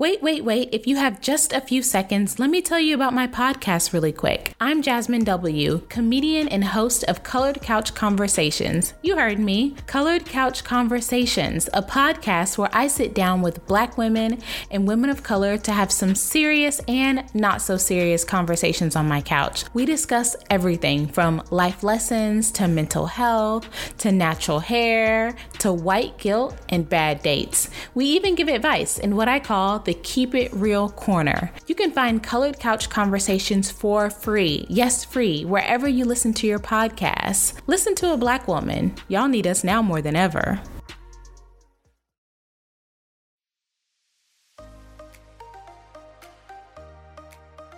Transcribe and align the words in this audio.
Wait, 0.00 0.22
wait, 0.22 0.42
wait. 0.42 0.70
If 0.72 0.86
you 0.86 0.96
have 0.96 1.20
just 1.20 1.52
a 1.52 1.60
few 1.60 1.82
seconds, 1.82 2.38
let 2.38 2.48
me 2.48 2.62
tell 2.62 2.80
you 2.80 2.94
about 2.94 3.12
my 3.12 3.26
podcast 3.26 3.92
really 3.92 4.12
quick. 4.12 4.54
I'm 4.58 4.80
Jasmine 4.80 5.24
W., 5.24 5.82
comedian 5.90 6.48
and 6.48 6.64
host 6.64 7.04
of 7.04 7.22
Colored 7.22 7.60
Couch 7.60 7.94
Conversations. 7.94 8.94
You 9.02 9.18
heard 9.18 9.38
me. 9.38 9.76
Colored 9.86 10.24
Couch 10.24 10.64
Conversations, 10.64 11.68
a 11.74 11.82
podcast 11.82 12.56
where 12.56 12.70
I 12.72 12.86
sit 12.86 13.14
down 13.14 13.42
with 13.42 13.66
black 13.66 13.98
women 13.98 14.38
and 14.70 14.88
women 14.88 15.10
of 15.10 15.22
color 15.22 15.58
to 15.58 15.70
have 15.70 15.92
some 15.92 16.14
serious 16.14 16.80
and 16.88 17.22
not 17.34 17.60
so 17.60 17.76
serious 17.76 18.24
conversations 18.24 18.96
on 18.96 19.06
my 19.06 19.20
couch. 19.20 19.64
We 19.74 19.84
discuss 19.84 20.34
everything 20.48 21.08
from 21.08 21.42
life 21.50 21.82
lessons 21.82 22.50
to 22.52 22.68
mental 22.68 23.04
health 23.04 23.68
to 23.98 24.12
natural 24.12 24.60
hair 24.60 25.34
to 25.58 25.70
white 25.70 26.16
guilt 26.16 26.56
and 26.70 26.88
bad 26.88 27.22
dates. 27.22 27.68
We 27.92 28.06
even 28.06 28.34
give 28.34 28.48
advice 28.48 28.98
in 28.98 29.14
what 29.14 29.28
I 29.28 29.40
call 29.40 29.80
the 29.80 29.89
Keep 29.94 30.34
It 30.34 30.52
Real 30.52 30.88
Corner. 30.90 31.52
You 31.66 31.74
can 31.74 31.90
find 31.90 32.22
Colored 32.22 32.58
Couch 32.58 32.88
Conversations 32.90 33.70
for 33.70 34.10
free. 34.10 34.66
Yes, 34.68 35.04
free, 35.04 35.44
wherever 35.44 35.88
you 35.88 36.04
listen 36.04 36.32
to 36.34 36.46
your 36.46 36.58
podcasts. 36.58 37.54
Listen 37.66 37.94
to 37.96 38.12
a 38.12 38.16
black 38.16 38.48
woman. 38.48 38.94
Y'all 39.08 39.28
need 39.28 39.46
us 39.46 39.64
now 39.64 39.82
more 39.82 40.02
than 40.02 40.16
ever. 40.16 40.60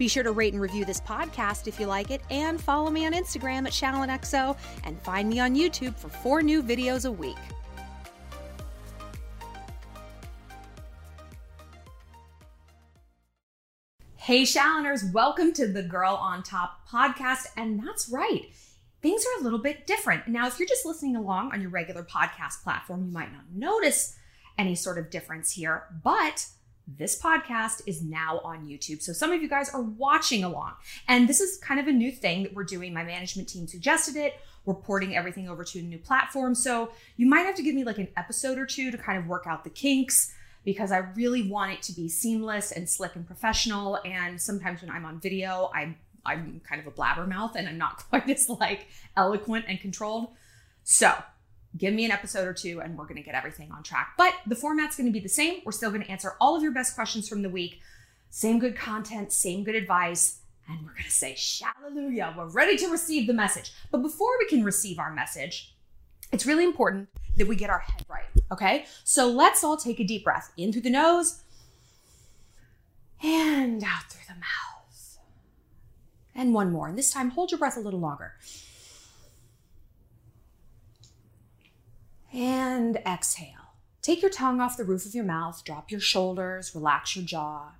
Be 0.00 0.08
sure 0.08 0.22
to 0.22 0.32
rate 0.32 0.54
and 0.54 0.62
review 0.62 0.86
this 0.86 0.98
podcast 0.98 1.68
if 1.68 1.78
you 1.78 1.84
like 1.84 2.10
it, 2.10 2.22
and 2.30 2.58
follow 2.58 2.90
me 2.90 3.04
on 3.04 3.12
Instagram 3.12 3.66
at 3.66 3.72
ShallonXO, 3.74 4.56
and 4.84 4.98
find 5.02 5.28
me 5.28 5.40
on 5.40 5.54
YouTube 5.54 5.94
for 5.94 6.08
four 6.08 6.40
new 6.40 6.62
videos 6.62 7.04
a 7.04 7.12
week. 7.12 7.36
Hey, 14.16 14.44
Shalloners, 14.44 15.12
welcome 15.12 15.52
to 15.52 15.66
the 15.70 15.82
Girl 15.82 16.14
on 16.14 16.42
Top 16.44 16.88
podcast. 16.88 17.48
And 17.58 17.86
that's 17.86 18.08
right, 18.08 18.46
things 19.02 19.22
are 19.22 19.42
a 19.42 19.44
little 19.44 19.58
bit 19.58 19.86
different. 19.86 20.26
Now, 20.28 20.46
if 20.46 20.58
you're 20.58 20.66
just 20.66 20.86
listening 20.86 21.16
along 21.16 21.52
on 21.52 21.60
your 21.60 21.68
regular 21.68 22.04
podcast 22.04 22.62
platform, 22.62 23.04
you 23.04 23.12
might 23.12 23.34
not 23.34 23.52
notice 23.52 24.16
any 24.56 24.76
sort 24.76 24.96
of 24.96 25.10
difference 25.10 25.52
here, 25.52 25.84
but 26.02 26.46
this 26.98 27.20
podcast 27.20 27.82
is 27.86 28.02
now 28.02 28.40
on 28.44 28.66
YouTube. 28.66 29.02
So 29.02 29.12
some 29.12 29.32
of 29.32 29.42
you 29.42 29.48
guys 29.48 29.70
are 29.70 29.82
watching 29.82 30.44
along. 30.44 30.72
And 31.08 31.28
this 31.28 31.40
is 31.40 31.58
kind 31.58 31.80
of 31.80 31.86
a 31.86 31.92
new 31.92 32.10
thing 32.10 32.42
that 32.42 32.54
we're 32.54 32.64
doing. 32.64 32.92
My 32.92 33.04
management 33.04 33.48
team 33.48 33.66
suggested 33.66 34.16
it. 34.16 34.34
We're 34.64 34.74
porting 34.74 35.16
everything 35.16 35.48
over 35.48 35.64
to 35.64 35.78
a 35.78 35.82
new 35.82 35.98
platform. 35.98 36.54
So 36.54 36.92
you 37.16 37.26
might 37.26 37.42
have 37.42 37.54
to 37.56 37.62
give 37.62 37.74
me 37.74 37.84
like 37.84 37.98
an 37.98 38.08
episode 38.16 38.58
or 38.58 38.66
two 38.66 38.90
to 38.90 38.98
kind 38.98 39.18
of 39.18 39.26
work 39.26 39.46
out 39.46 39.64
the 39.64 39.70
kinks 39.70 40.32
because 40.64 40.92
I 40.92 40.98
really 40.98 41.48
want 41.48 41.72
it 41.72 41.82
to 41.82 41.92
be 41.92 42.08
seamless 42.08 42.72
and 42.72 42.88
slick 42.88 43.16
and 43.16 43.26
professional. 43.26 43.98
And 44.04 44.40
sometimes 44.40 44.82
when 44.82 44.90
I'm 44.90 45.04
on 45.04 45.20
video, 45.20 45.70
I'm 45.74 45.96
I'm 46.24 46.60
kind 46.68 46.80
of 46.80 46.86
a 46.86 46.90
blabbermouth 46.90 47.54
and 47.54 47.66
I'm 47.66 47.78
not 47.78 47.96
quite 48.10 48.28
as 48.28 48.48
like 48.48 48.88
eloquent 49.16 49.64
and 49.68 49.80
controlled. 49.80 50.28
So 50.84 51.14
give 51.76 51.94
me 51.94 52.04
an 52.04 52.10
episode 52.10 52.46
or 52.46 52.52
two 52.52 52.80
and 52.80 52.96
we're 52.98 53.04
going 53.04 53.16
to 53.16 53.22
get 53.22 53.34
everything 53.34 53.70
on 53.72 53.82
track. 53.82 54.14
But 54.18 54.34
the 54.46 54.56
format's 54.56 54.96
going 54.96 55.06
to 55.06 55.12
be 55.12 55.20
the 55.20 55.28
same. 55.28 55.60
We're 55.64 55.72
still 55.72 55.90
going 55.90 56.02
to 56.02 56.10
answer 56.10 56.34
all 56.40 56.56
of 56.56 56.62
your 56.62 56.72
best 56.72 56.94
questions 56.94 57.28
from 57.28 57.42
the 57.42 57.48
week. 57.48 57.80
Same 58.30 58.58
good 58.58 58.76
content, 58.76 59.32
same 59.32 59.64
good 59.64 59.74
advice. 59.74 60.38
And 60.68 60.78
we're 60.84 60.92
going 60.92 61.04
to 61.04 61.10
say, 61.10 61.36
Hallelujah. 61.80 62.34
We're 62.36 62.48
ready 62.48 62.76
to 62.76 62.88
receive 62.88 63.26
the 63.26 63.34
message. 63.34 63.72
But 63.90 64.02
before 64.02 64.30
we 64.38 64.46
can 64.46 64.64
receive 64.64 64.98
our 64.98 65.12
message, 65.12 65.74
it's 66.32 66.46
really 66.46 66.64
important 66.64 67.08
that 67.36 67.48
we 67.48 67.56
get 67.56 67.70
our 67.70 67.80
head 67.80 68.04
right. 68.08 68.24
Okay. 68.52 68.86
So 69.04 69.28
let's 69.28 69.64
all 69.64 69.76
take 69.76 69.98
a 69.98 70.04
deep 70.04 70.24
breath 70.24 70.52
in 70.56 70.72
through 70.72 70.82
the 70.82 70.90
nose 70.90 71.42
and 73.22 73.82
out 73.82 74.04
through 74.10 74.26
the 74.28 74.34
mouth. 74.34 75.18
And 76.34 76.54
one 76.54 76.70
more. 76.70 76.88
And 76.88 76.96
this 76.96 77.10
time, 77.10 77.30
hold 77.30 77.50
your 77.50 77.58
breath 77.58 77.76
a 77.76 77.80
little 77.80 78.00
longer. 78.00 78.34
And 82.32 82.96
exhale. 82.98 83.74
Take 84.02 84.22
your 84.22 84.30
tongue 84.30 84.60
off 84.60 84.76
the 84.76 84.84
roof 84.84 85.04
of 85.04 85.14
your 85.14 85.24
mouth, 85.24 85.62
drop 85.64 85.90
your 85.90 86.00
shoulders, 86.00 86.74
relax 86.74 87.16
your 87.16 87.24
jaw. 87.24 87.72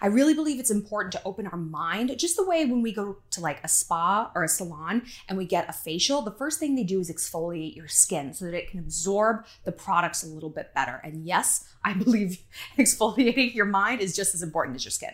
I 0.00 0.06
really 0.08 0.34
believe 0.34 0.60
it's 0.60 0.70
important 0.70 1.12
to 1.12 1.22
open 1.24 1.46
our 1.46 1.56
mind, 1.56 2.16
just 2.18 2.36
the 2.36 2.46
way 2.46 2.64
when 2.64 2.82
we 2.82 2.92
go 2.92 3.18
to 3.30 3.40
like 3.40 3.62
a 3.64 3.68
spa 3.68 4.30
or 4.34 4.42
a 4.42 4.48
salon 4.48 5.02
and 5.28 5.38
we 5.38 5.46
get 5.46 5.68
a 5.68 5.72
facial, 5.72 6.22
the 6.22 6.32
first 6.32 6.58
thing 6.58 6.74
they 6.74 6.84
do 6.84 7.00
is 7.00 7.10
exfoliate 7.10 7.76
your 7.76 7.88
skin 7.88 8.32
so 8.34 8.44
that 8.44 8.54
it 8.54 8.70
can 8.70 8.80
absorb 8.80 9.44
the 9.64 9.72
products 9.72 10.22
a 10.22 10.26
little 10.28 10.50
bit 10.50 10.74
better. 10.74 11.00
And 11.02 11.24
yes, 11.24 11.68
I 11.84 11.92
believe 12.04 12.38
exfoliating 12.78 13.54
your 13.54 13.66
mind 13.66 14.00
is 14.00 14.14
just 14.14 14.34
as 14.34 14.42
important 14.42 14.76
as 14.76 14.84
your 14.84 14.92
skin. 14.92 15.12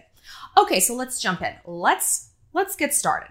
Okay, 0.57 0.81
so 0.81 0.95
let's 0.95 1.21
jump 1.21 1.43
in. 1.43 1.55
Let's 1.65 2.31
let's 2.53 2.77
get 2.77 2.95
started. 2.95 3.31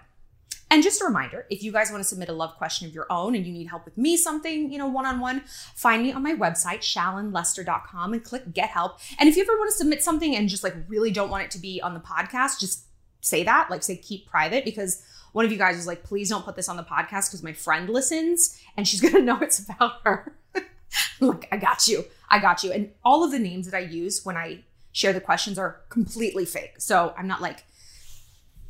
And 0.72 0.82
just 0.82 1.02
a 1.02 1.04
reminder, 1.04 1.44
if 1.50 1.62
you 1.62 1.70
guys 1.70 1.90
want 1.90 2.02
to 2.02 2.08
submit 2.08 2.30
a 2.30 2.32
love 2.32 2.56
question 2.56 2.88
of 2.88 2.94
your 2.94 3.06
own 3.10 3.34
and 3.34 3.46
you 3.46 3.52
need 3.52 3.66
help 3.66 3.84
with 3.84 3.98
me 3.98 4.16
something, 4.16 4.72
you 4.72 4.78
know, 4.78 4.86
one-on-one, 4.86 5.42
find 5.74 6.02
me 6.02 6.14
on 6.14 6.22
my 6.22 6.32
website, 6.32 6.78
shallonlester.com 6.78 8.14
and 8.14 8.24
click 8.24 8.54
get 8.54 8.70
help. 8.70 8.98
And 9.18 9.28
if 9.28 9.36
you 9.36 9.42
ever 9.42 9.52
want 9.58 9.70
to 9.70 9.76
submit 9.76 10.02
something 10.02 10.34
and 10.34 10.48
just 10.48 10.64
like 10.64 10.74
really 10.88 11.10
don't 11.10 11.28
want 11.28 11.44
it 11.44 11.50
to 11.50 11.58
be 11.58 11.82
on 11.82 11.92
the 11.92 12.00
podcast, 12.00 12.58
just 12.58 12.86
say 13.20 13.42
that, 13.42 13.70
like 13.70 13.82
say 13.82 13.98
keep 13.98 14.26
private 14.26 14.64
because 14.64 15.02
one 15.32 15.44
of 15.44 15.52
you 15.52 15.58
guys 15.58 15.76
was 15.76 15.86
like, 15.86 16.04
please 16.04 16.30
don't 16.30 16.42
put 16.42 16.56
this 16.56 16.70
on 16.70 16.78
the 16.78 16.84
podcast 16.84 17.28
because 17.28 17.42
my 17.42 17.52
friend 17.52 17.90
listens 17.90 18.58
and 18.74 18.88
she's 18.88 19.00
gonna 19.02 19.20
know 19.20 19.40
it's 19.40 19.58
about 19.58 20.00
her. 20.04 20.34
like, 21.20 21.48
I 21.52 21.58
got 21.58 21.86
you. 21.86 22.06
I 22.30 22.38
got 22.38 22.64
you. 22.64 22.72
And 22.72 22.92
all 23.04 23.22
of 23.22 23.30
the 23.30 23.38
names 23.38 23.70
that 23.70 23.76
I 23.76 23.80
use 23.80 24.24
when 24.24 24.38
I 24.38 24.60
share 24.92 25.12
the 25.12 25.20
questions 25.20 25.58
are 25.58 25.82
completely 25.90 26.46
fake. 26.46 26.76
So 26.78 27.12
I'm 27.18 27.26
not 27.26 27.42
like, 27.42 27.64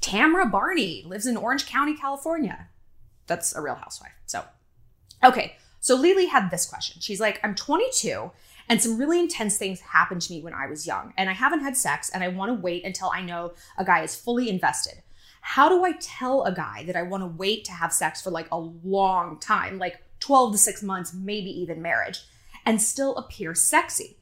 Tamra 0.02 0.50
Barney 0.50 1.04
lives 1.06 1.26
in 1.26 1.36
Orange 1.36 1.66
County, 1.66 1.94
California. 1.96 2.68
That's 3.26 3.54
a 3.54 3.60
real 3.60 3.76
housewife. 3.76 4.12
So, 4.26 4.44
okay. 5.24 5.56
So 5.80 5.96
Lily 5.96 6.26
had 6.26 6.50
this 6.50 6.66
question. 6.66 7.00
She's 7.00 7.20
like, 7.20 7.40
I'm 7.42 7.54
22 7.54 8.30
and 8.68 8.80
some 8.80 8.98
really 8.98 9.20
intense 9.20 9.58
things 9.58 9.80
happened 9.80 10.22
to 10.22 10.32
me 10.32 10.40
when 10.40 10.54
I 10.54 10.66
was 10.66 10.86
young, 10.86 11.12
and 11.16 11.28
I 11.28 11.32
haven't 11.32 11.60
had 11.60 11.76
sex, 11.76 12.10
and 12.10 12.22
I 12.22 12.28
want 12.28 12.50
to 12.50 12.60
wait 12.60 12.84
until 12.84 13.10
I 13.10 13.22
know 13.22 13.52
a 13.76 13.84
guy 13.84 14.02
is 14.02 14.14
fully 14.14 14.48
invested. 14.48 15.02
How 15.40 15.68
do 15.68 15.84
I 15.84 15.92
tell 16.00 16.44
a 16.44 16.54
guy 16.54 16.84
that 16.84 16.96
I 16.96 17.02
want 17.02 17.22
to 17.22 17.26
wait 17.26 17.64
to 17.66 17.72
have 17.72 17.92
sex 17.92 18.22
for 18.22 18.30
like 18.30 18.48
a 18.50 18.58
long 18.58 19.38
time, 19.40 19.78
like 19.78 20.02
12 20.20 20.52
to 20.52 20.58
six 20.58 20.82
months, 20.82 21.12
maybe 21.12 21.50
even 21.50 21.82
marriage, 21.82 22.20
and 22.64 22.80
still 22.80 23.16
appear 23.16 23.54
sexy? 23.54 24.16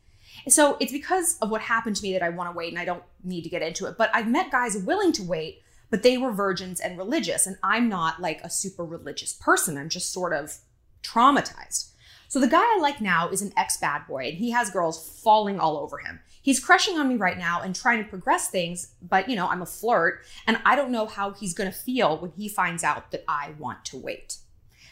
So 0.48 0.78
it's 0.80 0.92
because 0.92 1.36
of 1.42 1.50
what 1.50 1.60
happened 1.60 1.96
to 1.96 2.02
me 2.02 2.12
that 2.14 2.22
I 2.22 2.30
want 2.30 2.50
to 2.50 2.56
wait, 2.56 2.72
and 2.72 2.78
I 2.78 2.86
don't 2.86 3.04
need 3.22 3.42
to 3.42 3.50
get 3.50 3.62
into 3.62 3.86
it. 3.86 3.98
But 3.98 4.10
I've 4.14 4.28
met 4.28 4.50
guys 4.50 4.76
willing 4.78 5.12
to 5.12 5.22
wait 5.22 5.62
but 5.90 6.02
they 6.02 6.16
were 6.16 6.32
virgins 6.32 6.80
and 6.80 6.96
religious. 6.96 7.46
And 7.46 7.56
I'm 7.62 7.88
not 7.88 8.20
like 8.20 8.40
a 8.42 8.50
super 8.50 8.84
religious 8.84 9.32
person. 9.32 9.76
I'm 9.76 9.88
just 9.88 10.12
sort 10.12 10.32
of 10.32 10.58
traumatized. 11.02 11.90
So 12.28 12.38
the 12.38 12.46
guy 12.46 12.60
I 12.60 12.78
like 12.80 13.00
now 13.00 13.28
is 13.28 13.42
an 13.42 13.52
ex 13.56 13.76
bad 13.76 14.06
boy 14.06 14.28
and 14.28 14.38
he 14.38 14.52
has 14.52 14.70
girls 14.70 15.20
falling 15.20 15.58
all 15.58 15.76
over 15.76 15.98
him. 15.98 16.20
He's 16.40 16.60
crushing 16.60 16.96
on 16.96 17.08
me 17.08 17.16
right 17.16 17.36
now 17.36 17.60
and 17.60 17.74
trying 17.74 18.02
to 18.02 18.08
progress 18.08 18.48
things, 18.48 18.94
but 19.02 19.28
you 19.28 19.34
know, 19.34 19.48
I'm 19.48 19.62
a 19.62 19.66
flirt 19.66 20.24
and 20.46 20.60
I 20.64 20.76
don't 20.76 20.92
know 20.92 21.06
how 21.06 21.32
he's 21.32 21.54
going 21.54 21.70
to 21.70 21.76
feel 21.76 22.18
when 22.18 22.30
he 22.30 22.48
finds 22.48 22.84
out 22.84 23.10
that 23.10 23.24
I 23.26 23.54
want 23.58 23.84
to 23.86 23.98
wait. 23.98 24.36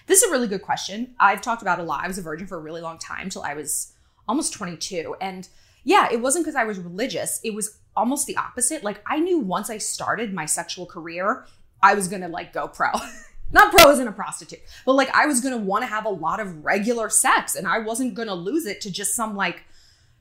This 0.06 0.22
is 0.22 0.28
a 0.28 0.32
really 0.32 0.48
good 0.48 0.62
question. 0.62 1.14
I've 1.20 1.40
talked 1.40 1.62
about 1.62 1.78
a 1.78 1.84
lot. 1.84 2.02
I 2.02 2.08
was 2.08 2.18
a 2.18 2.22
virgin 2.22 2.48
for 2.48 2.56
a 2.56 2.60
really 2.60 2.80
long 2.80 2.98
time 2.98 3.30
till 3.30 3.42
I 3.42 3.54
was 3.54 3.92
almost 4.26 4.52
22 4.52 5.14
and 5.20 5.48
yeah, 5.84 6.08
it 6.10 6.20
wasn't 6.20 6.44
because 6.44 6.56
I 6.56 6.64
was 6.64 6.80
religious. 6.80 7.40
It 7.44 7.54
was 7.54 7.78
almost 7.98 8.26
the 8.26 8.36
opposite. 8.36 8.84
Like 8.84 9.02
I 9.06 9.18
knew 9.18 9.38
once 9.38 9.68
I 9.68 9.78
started 9.78 10.32
my 10.32 10.46
sexual 10.46 10.86
career, 10.86 11.44
I 11.82 11.94
was 11.94 12.08
gonna 12.08 12.28
like 12.28 12.52
go 12.52 12.68
pro. 12.68 12.90
Not 13.50 13.72
pro 13.72 13.90
isn't 13.90 14.06
a 14.06 14.12
prostitute, 14.12 14.60
but 14.86 14.92
like 14.92 15.10
I 15.14 15.26
was 15.26 15.40
gonna 15.40 15.58
wanna 15.58 15.86
have 15.86 16.06
a 16.06 16.10
lot 16.10 16.38
of 16.40 16.64
regular 16.64 17.10
sex 17.10 17.56
and 17.56 17.66
I 17.66 17.80
wasn't 17.80 18.14
gonna 18.14 18.34
lose 18.34 18.66
it 18.66 18.80
to 18.82 18.90
just 18.90 19.14
some 19.14 19.36
like 19.36 19.64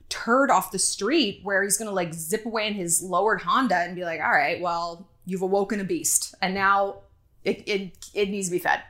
turd 0.08 0.50
off 0.50 0.72
the 0.72 0.78
street 0.78 1.40
where 1.42 1.62
he's 1.62 1.78
gonna 1.78 1.92
like 1.92 2.12
zip 2.12 2.44
away 2.44 2.66
in 2.66 2.74
his 2.74 3.02
lowered 3.02 3.42
Honda 3.42 3.76
and 3.76 3.94
be 3.94 4.04
like, 4.04 4.20
all 4.20 4.30
right, 4.30 4.60
well, 4.60 5.08
you've 5.24 5.42
awoken 5.42 5.80
a 5.80 5.84
beast 5.84 6.34
and 6.42 6.54
now 6.54 6.96
it, 7.44 7.62
it, 7.66 7.92
it 8.12 8.28
needs 8.30 8.48
to 8.48 8.52
be 8.52 8.58
fed. 8.58 8.82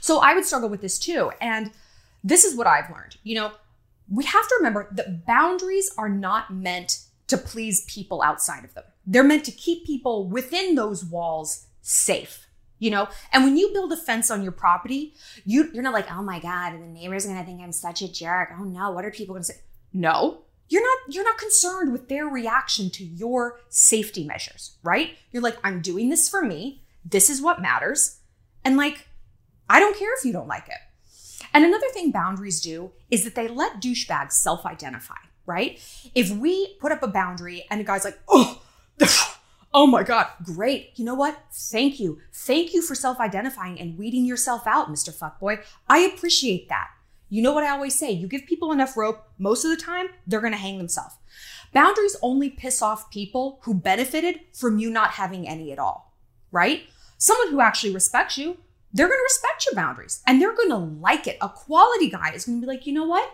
So 0.00 0.18
I 0.18 0.34
would 0.34 0.44
struggle 0.44 0.68
with 0.68 0.80
this 0.80 0.98
too. 0.98 1.30
And 1.40 1.70
this 2.24 2.44
is 2.44 2.56
what 2.56 2.66
I've 2.66 2.90
learned. 2.90 3.16
You 3.22 3.36
know, 3.36 3.52
we 4.10 4.24
have 4.24 4.48
to 4.48 4.54
remember 4.58 4.88
that 4.92 5.26
boundaries 5.26 5.92
are 5.96 6.08
not 6.08 6.52
meant 6.52 7.00
to 7.32 7.36
please 7.36 7.84
people 7.86 8.22
outside 8.22 8.64
of 8.64 8.72
them. 8.74 8.84
They're 9.04 9.24
meant 9.24 9.44
to 9.46 9.52
keep 9.52 9.84
people 9.84 10.28
within 10.28 10.76
those 10.76 11.04
walls 11.04 11.66
safe. 11.82 12.46
you 12.82 12.90
know? 12.90 13.08
And 13.32 13.44
when 13.44 13.56
you 13.56 13.70
build 13.72 13.92
a 13.92 13.96
fence 13.96 14.28
on 14.28 14.42
your 14.42 14.50
property, 14.50 15.14
you, 15.44 15.70
you're 15.72 15.84
not 15.84 15.92
like, 15.92 16.10
oh 16.10 16.20
my 16.20 16.40
God, 16.40 16.72
the 16.72 16.78
neighbors 16.78 17.24
gonna 17.24 17.44
think 17.44 17.60
I'm 17.60 17.70
such 17.70 18.02
a 18.02 18.12
jerk. 18.12 18.48
Oh 18.58 18.64
no, 18.64 18.90
what 18.90 19.04
are 19.04 19.10
people 19.12 19.36
gonna 19.36 19.44
say? 19.44 19.60
No, 19.92 20.42
you're 20.68 20.82
not 20.82 21.14
you're 21.14 21.22
not 21.22 21.38
concerned 21.38 21.92
with 21.92 22.08
their 22.08 22.26
reaction 22.26 22.90
to 22.90 23.04
your 23.04 23.60
safety 23.68 24.24
measures, 24.24 24.78
right? 24.82 25.10
You're 25.30 25.44
like, 25.44 25.58
I'm 25.62 25.80
doing 25.80 26.08
this 26.08 26.28
for 26.28 26.42
me. 26.42 26.82
This 27.04 27.30
is 27.30 27.40
what 27.40 27.62
matters. 27.62 28.18
And 28.64 28.76
like, 28.76 29.06
I 29.70 29.78
don't 29.78 29.96
care 29.96 30.12
if 30.18 30.24
you 30.24 30.32
don't 30.32 30.48
like 30.48 30.66
it. 30.68 30.82
And 31.54 31.64
another 31.64 31.88
thing 31.92 32.10
boundaries 32.10 32.60
do 32.60 32.90
is 33.12 33.22
that 33.22 33.36
they 33.36 33.46
let 33.46 33.80
douchebags 33.80 34.32
self-identify, 34.32 35.22
right? 35.46 35.80
If 36.14 36.30
we 36.30 36.74
put 36.80 36.92
up 36.92 37.02
a 37.02 37.08
boundary 37.08 37.64
and 37.70 37.80
a 37.80 37.84
guy's 37.84 38.04
like, 38.04 38.18
oh, 38.28 38.62
oh 39.74 39.86
my 39.86 40.02
God, 40.02 40.28
great. 40.42 40.90
You 40.96 41.04
know 41.04 41.14
what? 41.14 41.42
Thank 41.52 41.98
you. 41.98 42.20
Thank 42.32 42.74
you 42.74 42.82
for 42.82 42.94
self-identifying 42.94 43.80
and 43.80 43.98
weeding 43.98 44.24
yourself 44.24 44.66
out, 44.66 44.88
Mr. 44.88 45.12
Fuckboy. 45.12 45.62
I 45.88 45.98
appreciate 46.00 46.68
that. 46.68 46.88
You 47.28 47.40
know 47.40 47.52
what 47.52 47.64
I 47.64 47.70
always 47.70 47.94
say 47.94 48.10
you 48.10 48.28
give 48.28 48.44
people 48.46 48.72
enough 48.72 48.96
rope, 48.96 49.24
most 49.38 49.64
of 49.64 49.70
the 49.70 49.82
time, 49.82 50.08
they're 50.26 50.40
going 50.40 50.52
to 50.52 50.58
hang 50.58 50.76
themselves. 50.76 51.14
Boundaries 51.72 52.16
only 52.20 52.50
piss 52.50 52.82
off 52.82 53.10
people 53.10 53.58
who 53.62 53.72
benefited 53.72 54.40
from 54.52 54.78
you 54.78 54.90
not 54.90 55.12
having 55.12 55.48
any 55.48 55.72
at 55.72 55.78
all, 55.78 56.12
right? 56.50 56.82
Someone 57.16 57.48
who 57.48 57.60
actually 57.60 57.94
respects 57.94 58.36
you, 58.36 58.58
they're 58.92 59.08
going 59.08 59.18
to 59.18 59.22
respect 59.22 59.64
your 59.64 59.74
boundaries 59.74 60.22
and 60.26 60.40
they're 60.40 60.54
going 60.54 60.68
to 60.68 60.76
like 60.76 61.26
it. 61.26 61.38
A 61.40 61.48
quality 61.48 62.10
guy 62.10 62.32
is 62.32 62.44
going 62.44 62.60
to 62.60 62.66
be 62.66 62.70
like, 62.70 62.86
you 62.86 62.92
know 62.92 63.06
what? 63.06 63.32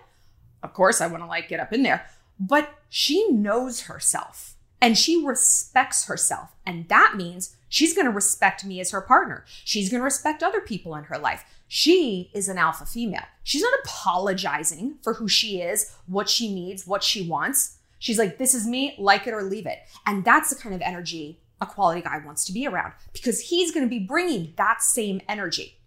Of 0.63 0.75
course, 0.75 1.01
I 1.01 1.07
want 1.07 1.23
to 1.23 1.27
like 1.29 1.49
get 1.49 1.61
up 1.61 1.73
in 1.73 1.83
there, 1.83 2.07
but 2.39 2.75
she 2.89 3.31
knows 3.31 3.83
herself 3.83 4.57
and 4.81 4.97
she 4.97 5.25
respects 5.25 6.07
herself. 6.07 6.51
And 6.65 6.89
that 6.89 7.15
means 7.17 7.57
she's 7.69 7.95
going 7.95 8.07
to 8.07 8.13
respect 8.13 8.65
me 8.65 8.81
as 8.81 8.91
her 8.91 9.01
partner. 9.01 9.45
She's 9.65 9.91
going 9.91 10.01
to 10.01 10.05
respect 10.05 10.43
other 10.43 10.61
people 10.61 10.95
in 10.95 11.05
her 11.05 11.19
life. 11.19 11.45
She 11.67 12.31
is 12.33 12.49
an 12.49 12.59
alpha 12.59 12.87
female. 12.87 13.25
She's 13.45 13.63
not 13.63 13.75
apologizing 13.85 14.99
for 15.03 15.15
who 15.15 15.29
she 15.29 15.61
is, 15.61 15.95
what 16.07 16.29
she 16.29 16.53
needs, 16.53 16.87
what 16.87 17.05
she 17.05 17.29
wants. 17.29 17.79
She's 17.99 18.19
like, 18.19 18.39
this 18.39 18.55
is 18.55 18.67
me, 18.67 18.95
like 18.99 19.27
it 19.27 19.35
or 19.35 19.43
leave 19.43 19.67
it. 19.67 19.81
And 20.07 20.25
that's 20.25 20.51
the 20.51 20.61
kind 20.61 20.75
of 20.75 20.81
energy 20.81 21.41
a 21.61 21.67
quality 21.67 22.01
guy 22.01 22.19
wants 22.25 22.45
to 22.45 22.53
be 22.53 22.67
around 22.67 22.93
because 23.13 23.41
he's 23.41 23.73
going 23.73 23.85
to 23.85 23.91
be 23.91 23.99
bringing 23.99 24.53
that 24.57 24.83
same 24.83 25.21
energy. 25.29 25.79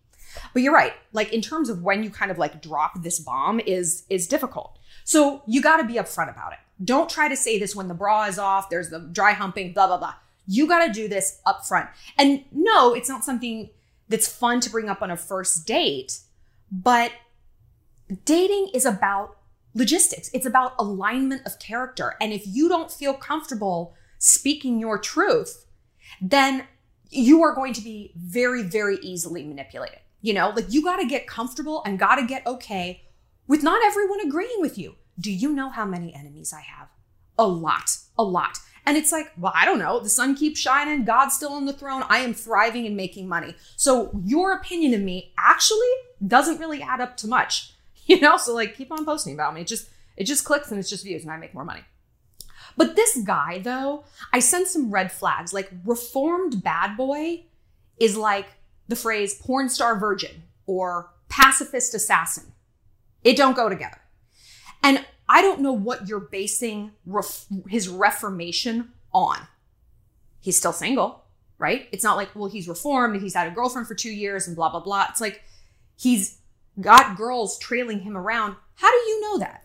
But 0.54 0.62
you're 0.62 0.74
right. 0.74 0.94
Like 1.14 1.32
in 1.34 1.42
terms 1.42 1.70
of 1.70 1.82
when 1.82 2.04
you 2.04 2.10
kind 2.10 2.32
of 2.32 2.38
like 2.38 2.62
drop 2.62 3.02
this 3.02 3.20
bomb 3.20 3.60
is 3.60 4.04
is 4.10 4.28
difficult. 4.28 4.78
So 5.04 5.44
you 5.48 5.62
got 5.62 5.78
to 5.78 5.84
be 5.84 5.96
upfront 5.96 6.32
about 6.32 6.54
it. 6.54 6.60
Don't 6.84 7.10
try 7.10 7.28
to 7.28 7.38
say 7.38 7.60
this 7.60 7.76
when 7.76 7.88
the 7.88 7.94
bra 7.94 8.26
is 8.26 8.40
off, 8.40 8.70
there's 8.70 8.90
the 8.90 9.00
dry 9.00 9.34
humping, 9.34 9.74
blah 9.74 9.88
blah 9.88 9.98
blah. 9.98 10.16
You 10.48 10.68
got 10.68 10.86
to 10.86 10.92
do 10.92 11.08
this 11.08 11.40
upfront. 11.46 11.90
And 12.18 12.44
no, 12.52 12.94
it's 12.94 13.10
not 13.10 13.24
something 13.24 13.70
that's 14.10 14.28
fun 14.28 14.60
to 14.62 14.70
bring 14.70 14.90
up 14.90 15.02
on 15.02 15.12
a 15.12 15.18
first 15.18 15.66
date, 15.66 16.20
but 16.72 17.12
dating 18.26 18.70
is 18.74 18.86
about 18.86 19.38
logistics. 19.74 20.30
It's 20.34 20.46
about 20.46 20.74
alignment 20.78 21.46
of 21.46 21.60
character. 21.60 22.16
And 22.20 22.34
if 22.34 22.44
you 22.46 22.68
don't 22.68 22.92
feel 22.92 23.14
comfortable 23.14 23.94
speaking 24.18 24.80
your 24.80 24.98
truth, 24.98 25.66
then 26.22 26.66
you 27.10 27.42
are 27.44 27.54
going 27.54 27.74
to 27.74 27.82
be 27.82 28.14
very, 28.16 28.64
very 28.64 28.98
easily 28.98 29.44
manipulated. 29.44 30.00
You 30.22 30.34
know, 30.34 30.52
like 30.56 30.72
you 30.72 30.84
got 30.84 30.98
to 30.98 31.08
get 31.08 31.28
comfortable 31.28 31.82
and 31.86 31.98
got 31.98 32.16
to 32.16 32.26
get 32.26 32.46
okay 32.46 33.04
with 33.48 33.64
not 33.64 33.84
everyone 33.84 34.20
agreeing 34.22 34.60
with 34.60 34.78
you. 34.78 34.96
Do 35.20 35.32
you 35.32 35.52
know 35.52 35.70
how 35.70 35.86
many 35.86 36.14
enemies 36.14 36.54
I 36.54 36.62
have? 36.62 36.90
A 37.38 37.48
lot, 37.48 37.98
a 38.18 38.24
lot. 38.24 38.58
And 38.86 38.98
it's 38.98 39.12
like, 39.12 39.32
well, 39.38 39.54
I 39.56 39.66
don't 39.66 39.80
know. 39.80 40.00
The 40.00 40.10
sun 40.10 40.36
keeps 40.36 40.60
shining. 40.60 41.06
God's 41.06 41.36
still 41.36 41.54
on 41.54 41.66
the 41.66 41.74
throne. 41.74 42.04
I 42.10 42.20
am 42.20 42.34
thriving 42.34 42.88
and 42.88 42.98
making 42.98 43.28
money. 43.28 43.56
So 43.76 44.12
your 44.24 44.54
opinion 44.54 44.94
of 44.94 45.02
me 45.02 45.34
actually 45.38 45.92
doesn't 46.26 46.60
really 46.60 46.82
add 46.82 47.02
up 47.02 47.18
to 47.18 47.28
much, 47.28 47.74
you 48.06 48.20
know? 48.20 48.38
So 48.38 48.54
like, 48.54 48.76
keep 48.76 48.92
on 48.92 49.06
posting 49.06 49.34
about 49.34 49.54
me. 49.54 49.62
It 49.62 49.68
just, 49.68 49.90
it 50.18 50.24
just 50.24 50.46
clicks 50.46 50.72
and 50.72 50.80
it's 50.80 50.90
just 50.90 51.04
views 51.04 51.24
and 51.24 51.32
I 51.32 51.38
make 51.38 51.54
more 51.54 51.66
money. 51.66 51.82
But 52.78 52.96
this 52.96 53.18
guy, 53.24 53.60
though, 53.60 54.06
I 54.34 54.40
sense 54.40 54.72
some 54.72 54.92
red 54.92 55.12
flags. 55.12 55.54
Like, 55.54 55.72
reformed 55.86 56.64
bad 56.64 56.96
boy 56.96 57.44
is 58.00 58.16
like 58.16 58.48
the 58.92 58.96
phrase 58.96 59.34
porn 59.34 59.70
star 59.70 59.98
virgin 59.98 60.44
or 60.68 61.10
pacifist 61.30 61.96
assassin. 61.96 62.52
It 63.24 63.38
don't 63.38 63.56
go 63.56 63.70
together. 63.70 64.02
And 64.84 65.06
I 65.30 65.42
don't 65.42 65.62
know 65.62 65.72
what 65.72 66.10
you're 66.10 66.20
basing 66.20 66.92
ref- 67.06 67.46
his 67.70 67.88
reformation 67.88 68.92
on. 69.14 69.38
He's 70.42 70.58
still 70.58 70.74
single, 70.74 71.24
right? 71.58 71.88
It's 71.94 72.04
not 72.04 72.18
like, 72.18 72.36
well, 72.36 72.50
he's 72.50 72.68
reformed 72.68 73.14
and 73.14 73.24
he's 73.24 73.34
had 73.34 73.48
a 73.48 73.56
girlfriend 73.56 73.88
for 73.88 73.96
two 73.96 74.12
years 74.12 74.46
and 74.46 74.58
blah, 74.58 74.70
blah, 74.70 74.82
blah. 74.82 75.06
It's 75.10 75.22
like 75.22 75.42
he's 75.96 76.40
got 76.82 77.16
girls 77.16 77.58
trailing 77.60 78.02
him 78.02 78.18
around. 78.18 78.58
How 78.76 78.92
do 78.92 78.98
you 79.10 79.22
know 79.22 79.38
that? 79.38 79.64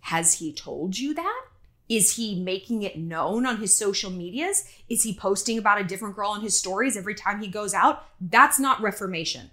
Has 0.00 0.38
he 0.38 0.54
told 0.54 0.96
you 0.96 1.12
that? 1.14 1.42
Is 1.88 2.16
he 2.16 2.40
making 2.40 2.82
it 2.82 2.98
known 2.98 3.46
on 3.46 3.58
his 3.58 3.76
social 3.76 4.10
medias? 4.10 4.64
Is 4.88 5.04
he 5.04 5.14
posting 5.14 5.58
about 5.58 5.80
a 5.80 5.84
different 5.84 6.16
girl 6.16 6.30
on 6.30 6.40
his 6.40 6.58
stories 6.58 6.96
every 6.96 7.14
time 7.14 7.40
he 7.40 7.48
goes 7.48 7.74
out? 7.74 8.06
That's 8.20 8.58
not 8.58 8.80
reformation. 8.80 9.50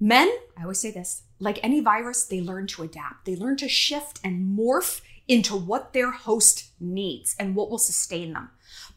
Men, 0.00 0.32
I 0.56 0.62
always 0.62 0.78
say 0.78 0.92
this, 0.92 1.22
like 1.40 1.58
any 1.62 1.80
virus, 1.80 2.24
they 2.24 2.40
learn 2.40 2.68
to 2.68 2.84
adapt. 2.84 3.24
They 3.24 3.34
learn 3.34 3.56
to 3.56 3.68
shift 3.68 4.20
and 4.22 4.56
morph 4.56 5.00
into 5.26 5.56
what 5.56 5.92
their 5.92 6.12
host 6.12 6.70
needs 6.80 7.34
and 7.38 7.54
what 7.56 7.70
will 7.70 7.78
sustain 7.78 8.32
them. 8.32 8.50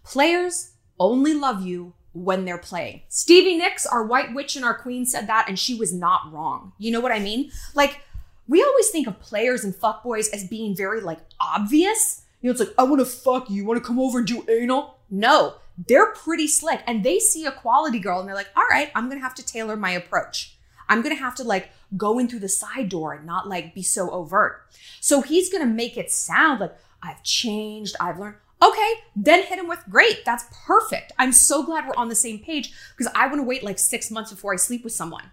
Players 0.04 0.72
only 1.00 1.34
love 1.34 1.66
you 1.66 1.94
when 2.14 2.46
they're 2.46 2.58
playing. 2.58 3.02
Stevie 3.10 3.58
Nicks, 3.58 3.86
our 3.86 4.04
white 4.04 4.34
witch 4.34 4.56
and 4.56 4.66
our 4.66 4.78
queen, 4.78 5.06
said 5.06 5.28
that, 5.28 5.46
and 5.48 5.58
she 5.58 5.76
was 5.76 5.94
not 5.94 6.32
wrong. 6.32 6.74
You 6.78 6.92
know 6.92 7.00
what 7.00 7.12
I 7.12 7.20
mean? 7.20 7.52
Like, 7.74 8.02
we 8.48 8.62
always 8.64 8.90
think 8.90 9.08
of 9.08 9.20
players 9.20 9.64
and 9.64 9.74
fuckboys 9.74 10.32
as 10.34 10.48
being 10.48 10.76
very 10.76 11.02
like 11.02 11.20
obvious. 11.40 12.21
You 12.42 12.48
know, 12.48 12.52
it's 12.52 12.60
like, 12.60 12.74
I 12.78 12.84
want 12.84 13.00
to 13.00 13.06
fuck 13.06 13.50
you. 13.50 13.58
You 13.58 13.66
want 13.66 13.82
to 13.82 13.88
come 13.88 14.00
over 14.00 14.20
and 14.20 14.28
do 14.28 14.46
anal? 14.50 14.98
No, 15.10 15.56
they're 15.88 16.14
pretty 16.14 16.48
slick 16.48 16.82
and 16.88 17.04
they 17.04 17.20
see 17.20 17.46
a 17.46 17.52
quality 17.52 18.00
girl 18.00 18.20
and 18.20 18.28
they're 18.28 18.36
like, 18.36 18.50
all 18.56 18.66
right, 18.70 18.92
I'm 18.96 19.08
going 19.08 19.20
to 19.20 19.24
have 19.24 19.36
to 19.36 19.46
tailor 19.46 19.76
my 19.76 19.92
approach. 19.92 20.58
I'm 20.90 21.02
going 21.02 21.16
to 21.16 21.22
have 21.22 21.36
to 21.36 21.44
like 21.44 21.70
go 21.96 22.20
in 22.20 22.28
through 22.28 22.40
the 22.40 22.50
side 22.50 22.90
door 22.90 23.14
and 23.14 23.26
not 23.26 23.48
like 23.48 23.76
be 23.76 23.84
so 23.84 24.10
overt. 24.10 24.68
So 25.00 25.22
he's 25.22 25.50
going 25.52 25.66
to 25.66 25.74
make 25.74 25.98
it 25.98 26.12
sound 26.12 26.60
like 26.60 26.76
I've 27.02 27.24
changed, 27.24 27.96
I've 28.00 28.20
learned. 28.20 28.36
Okay, 28.64 28.94
then 29.16 29.44
hit 29.44 29.58
him 29.58 29.68
with 29.68 29.84
great. 29.90 30.24
That's 30.24 30.46
perfect. 30.66 31.14
I'm 31.18 31.32
so 31.32 31.64
glad 31.64 31.88
we're 31.88 31.96
on 31.96 32.10
the 32.10 32.16
same 32.16 32.40
page 32.40 32.72
because 32.96 33.12
I 33.16 33.26
want 33.28 33.40
to 33.40 33.44
wait 33.44 33.64
like 33.64 33.80
six 33.80 34.12
months 34.12 34.32
before 34.32 34.54
I 34.54 34.58
sleep 34.58 34.84
with 34.84 34.94
someone. 34.94 35.32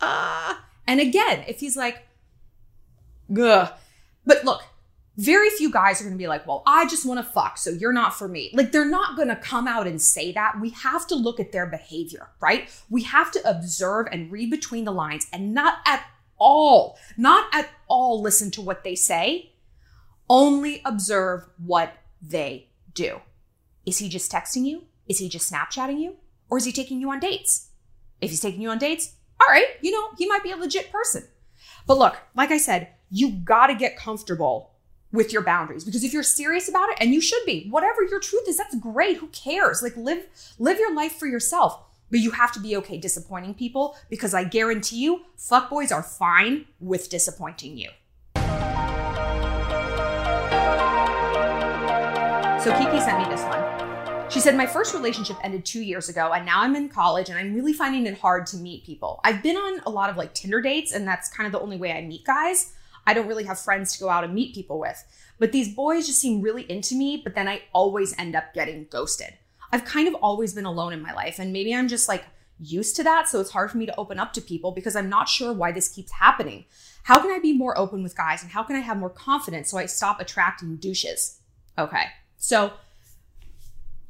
Uh, 0.00 0.54
and 0.86 1.00
again, 1.00 1.44
if 1.46 1.60
he's 1.60 1.76
like, 1.76 2.06
Gah. 3.32 3.72
But 4.24 4.44
look, 4.44 4.62
very 5.16 5.50
few 5.50 5.70
guys 5.70 6.00
are 6.00 6.04
going 6.04 6.14
to 6.14 6.18
be 6.18 6.28
like, 6.28 6.46
well, 6.46 6.62
I 6.66 6.86
just 6.86 7.04
want 7.04 7.24
to 7.24 7.32
fuck, 7.32 7.58
so 7.58 7.70
you're 7.70 7.92
not 7.92 8.14
for 8.14 8.28
me. 8.28 8.50
Like, 8.54 8.72
they're 8.72 8.84
not 8.84 9.16
going 9.16 9.28
to 9.28 9.36
come 9.36 9.68
out 9.68 9.86
and 9.86 10.00
say 10.00 10.32
that. 10.32 10.60
We 10.60 10.70
have 10.70 11.06
to 11.08 11.14
look 11.14 11.38
at 11.38 11.52
their 11.52 11.66
behavior, 11.66 12.30
right? 12.40 12.70
We 12.88 13.02
have 13.02 13.30
to 13.32 13.48
observe 13.48 14.06
and 14.10 14.32
read 14.32 14.50
between 14.50 14.84
the 14.84 14.92
lines 14.92 15.26
and 15.32 15.52
not 15.52 15.78
at 15.86 16.04
all, 16.38 16.98
not 17.16 17.46
at 17.52 17.68
all 17.88 18.22
listen 18.22 18.50
to 18.52 18.62
what 18.62 18.84
they 18.84 18.94
say. 18.94 19.52
Only 20.30 20.80
observe 20.84 21.44
what 21.58 21.92
they 22.22 22.68
do. 22.94 23.20
Is 23.84 23.98
he 23.98 24.08
just 24.08 24.32
texting 24.32 24.64
you? 24.64 24.84
Is 25.08 25.18
he 25.18 25.28
just 25.28 25.52
Snapchatting 25.52 26.00
you? 26.00 26.16
Or 26.48 26.58
is 26.58 26.64
he 26.64 26.72
taking 26.72 27.00
you 27.00 27.10
on 27.10 27.20
dates? 27.20 27.68
If 28.20 28.30
he's 28.30 28.40
taking 28.40 28.62
you 28.62 28.70
on 28.70 28.78
dates, 28.78 29.12
all 29.40 29.52
right, 29.52 29.66
you 29.82 29.90
know, 29.90 30.10
he 30.16 30.26
might 30.26 30.42
be 30.42 30.52
a 30.52 30.56
legit 30.56 30.90
person. 30.90 31.24
But 31.86 31.98
look, 31.98 32.16
like 32.34 32.50
I 32.50 32.58
said, 32.58 32.88
you 33.10 33.30
gotta 33.30 33.74
get 33.74 33.96
comfortable 33.96 34.71
with 35.12 35.32
your 35.32 35.42
boundaries. 35.42 35.84
Because 35.84 36.04
if 36.04 36.12
you're 36.12 36.22
serious 36.22 36.68
about 36.68 36.88
it 36.90 36.96
and 37.00 37.12
you 37.12 37.20
should 37.20 37.44
be 37.44 37.68
whatever 37.68 38.02
your 38.02 38.20
truth 38.20 38.48
is 38.48 38.56
that's 38.56 38.74
great. 38.76 39.18
Who 39.18 39.28
cares? 39.28 39.82
Like 39.82 39.96
live 39.96 40.26
live 40.58 40.78
your 40.78 40.94
life 40.94 41.12
for 41.12 41.26
yourself. 41.26 41.78
But 42.10 42.20
you 42.20 42.32
have 42.32 42.52
to 42.52 42.60
be 42.60 42.76
okay 42.76 42.98
disappointing 42.98 43.54
people 43.54 43.96
because 44.10 44.34
i 44.34 44.44
guarantee 44.44 44.96
you 44.96 45.22
fuckboys 45.38 45.90
are 45.90 46.02
fine 46.02 46.66
with 46.80 47.08
disappointing 47.08 47.78
you. 47.78 47.88
So 52.62 52.70
kiki 52.78 53.00
sent 53.00 53.18
me 53.18 53.24
this 53.24 53.42
one. 53.42 54.30
She 54.30 54.38
said, 54.40 54.56
My 54.56 54.66
first 54.66 54.94
relationship 54.94 55.36
ended 55.42 55.64
two 55.64 55.82
years 55.82 56.08
ago, 56.08 56.32
and 56.32 56.46
now 56.46 56.62
I'm 56.62 56.76
in 56.76 56.88
college 56.88 57.28
and 57.28 57.36
I'm 57.36 57.54
really 57.54 57.72
finding 57.72 58.06
it 58.06 58.16
hard 58.18 58.46
to 58.46 58.56
meet 58.56 58.86
people. 58.86 59.20
I've 59.24 59.42
been 59.42 59.56
on 59.56 59.80
a 59.80 59.90
lot 59.90 60.10
of 60.10 60.16
like 60.16 60.32
Tinder 60.32 60.62
dates, 60.62 60.92
and 60.92 61.06
that's 61.06 61.28
kind 61.28 61.46
of 61.46 61.52
the 61.52 61.60
only 61.60 61.76
way 61.76 61.92
I 61.92 62.02
meet 62.02 62.24
guys. 62.24 62.72
I 63.06 63.14
don't 63.14 63.26
really 63.26 63.44
have 63.44 63.58
friends 63.58 63.92
to 63.92 64.00
go 64.00 64.08
out 64.08 64.24
and 64.24 64.34
meet 64.34 64.54
people 64.54 64.78
with. 64.78 65.04
But 65.38 65.52
these 65.52 65.74
boys 65.74 66.06
just 66.06 66.20
seem 66.20 66.40
really 66.40 66.70
into 66.70 66.94
me, 66.94 67.20
but 67.22 67.34
then 67.34 67.48
I 67.48 67.62
always 67.72 68.16
end 68.18 68.36
up 68.36 68.54
getting 68.54 68.86
ghosted. 68.90 69.34
I've 69.72 69.84
kind 69.84 70.06
of 70.06 70.14
always 70.16 70.52
been 70.52 70.66
alone 70.66 70.92
in 70.92 71.02
my 71.02 71.12
life, 71.12 71.38
and 71.38 71.52
maybe 71.52 71.74
I'm 71.74 71.88
just 71.88 72.08
like 72.08 72.24
used 72.58 72.96
to 72.96 73.02
that. 73.04 73.28
So 73.28 73.40
it's 73.40 73.50
hard 73.50 73.70
for 73.70 73.78
me 73.78 73.86
to 73.86 73.96
open 73.96 74.18
up 74.18 74.32
to 74.34 74.40
people 74.40 74.72
because 74.72 74.94
I'm 74.94 75.08
not 75.08 75.28
sure 75.28 75.52
why 75.52 75.72
this 75.72 75.88
keeps 75.88 76.12
happening. 76.12 76.64
How 77.04 77.18
can 77.20 77.30
I 77.30 77.38
be 77.38 77.52
more 77.56 77.76
open 77.76 78.02
with 78.02 78.16
guys 78.16 78.42
and 78.42 78.52
how 78.52 78.62
can 78.62 78.76
I 78.76 78.80
have 78.80 78.96
more 78.96 79.10
confidence 79.10 79.70
so 79.70 79.78
I 79.78 79.86
stop 79.86 80.20
attracting 80.20 80.76
douches? 80.76 81.40
Okay. 81.76 82.04
So 82.36 82.72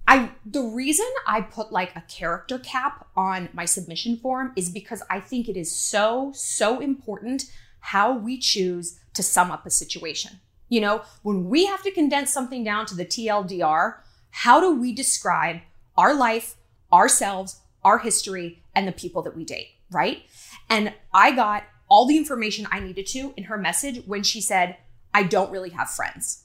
I 0.07 0.31
the 0.45 0.63
reason 0.63 1.07
I 1.27 1.41
put 1.41 1.73
like 1.73 1.95
a 1.97 2.03
character 2.03 2.59
cap 2.59 3.07
on 3.17 3.49
my 3.53 3.65
submission 3.65 4.17
form 4.17 4.53
is 4.57 4.69
because 4.69 5.03
I 5.09 5.21
think 5.21 5.49
it 5.49 5.57
is 5.57 5.75
so 5.75 6.33
so 6.35 6.81
important 6.81 7.45
how 7.83 8.13
we 8.13 8.39
choose 8.39 8.99
to 9.15 9.23
sum 9.23 9.51
up 9.51 9.67
a 9.67 9.71
situation. 9.71 10.41
You 10.69 10.81
know, 10.81 11.03
when 11.23 11.49
we 11.49 11.67
have 11.67 11.83
to 11.83 11.91
condense 11.91 12.33
something 12.33 12.65
down 12.65 12.87
to 12.87 12.95
the 12.95 13.05
TLDR, 13.05 13.97
how 14.31 14.61
do 14.61 14.75
we 14.75 14.95
describe 14.95 15.61
our 15.97 16.15
life, 16.15 16.57
ourselves, 16.93 17.61
our 17.85 17.99
history, 17.99 18.63
and 18.75 18.89
the 18.89 18.93
people 18.93 19.21
that 19.23 19.37
we 19.37 19.45
date, 19.45 19.69
right? 19.91 20.23
And 20.71 20.95
I 21.13 21.33
got 21.33 21.65
all 21.89 22.07
the 22.07 22.17
information 22.17 22.67
I 22.71 22.81
needed 22.81 23.07
to 23.09 23.35
in 23.37 23.45
her 23.45 23.59
message 23.59 24.03
when 24.07 24.23
she 24.23 24.41
said, 24.41 24.79
I 25.13 25.25
don't 25.25 25.51
really 25.51 25.71
have 25.71 25.91
friends. 25.91 26.45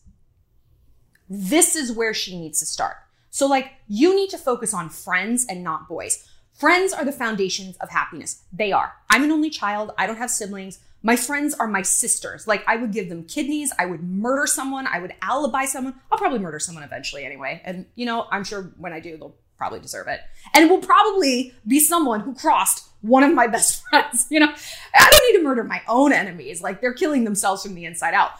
This 1.30 1.76
is 1.76 1.92
where 1.92 2.14
she 2.14 2.38
needs 2.38 2.60
to 2.60 2.66
start. 2.66 2.98
So, 3.30 3.48
like, 3.48 3.74
you 3.88 4.16
need 4.16 4.30
to 4.32 4.38
focus 4.38 4.74
on 4.74 4.90
friends 4.90 5.46
and 5.48 5.64
not 5.64 5.88
boys. 5.88 6.27
Friends 6.58 6.92
are 6.92 7.06
the 7.06 7.12
foundations 7.12 7.78
of 7.78 7.92
happiness. 7.92 8.42
They 8.52 8.72
are. 8.72 8.96
I'm 9.12 9.24
an 9.24 9.32
only 9.32 9.52
child. 9.52 9.92
I 9.96 10.08
don't 10.08 10.18
have 10.18 10.32
siblings. 10.32 10.80
My 11.04 11.16
friends 11.16 11.54
are 11.54 11.68
my 11.68 11.84
sisters. 11.84 12.48
Like, 12.48 12.64
I 12.68 12.78
would 12.78 12.92
give 12.92 13.10
them 13.10 13.26
kidneys. 13.26 13.72
I 13.78 13.86
would 13.86 14.02
murder 14.02 14.48
someone. 14.48 14.88
I 14.88 15.00
would 15.00 15.14
alibi 15.22 15.66
someone. 15.66 15.94
I'll 16.12 16.18
probably 16.18 16.40
murder 16.40 16.58
someone 16.58 16.84
eventually 16.84 17.24
anyway. 17.26 17.62
And, 17.64 17.86
you 17.94 18.08
know, 18.08 18.26
I'm 18.32 18.44
sure 18.44 18.74
when 18.78 18.92
I 18.92 19.00
do, 19.00 19.18
they'll 19.18 19.36
probably 19.56 19.80
deserve 19.80 20.08
it. 20.08 20.22
And 20.56 20.66
it 20.66 20.72
will 20.72 20.82
probably 20.82 21.54
be 21.68 21.80
someone 21.80 22.22
who 22.22 22.34
crossed 22.34 22.90
one 23.02 23.22
of 23.22 23.36
my 23.36 23.46
best 23.46 23.84
friends. 23.90 24.26
You 24.32 24.40
know, 24.40 24.52
I 24.96 25.10
don't 25.12 25.32
need 25.32 25.38
to 25.38 25.44
murder 25.44 25.64
my 25.64 25.84
own 25.88 26.12
enemies. 26.12 26.64
Like, 26.64 26.82
they're 26.82 26.92
killing 26.92 27.24
themselves 27.24 27.62
from 27.62 27.76
the 27.76 27.86
inside 27.86 28.16
out. 28.16 28.32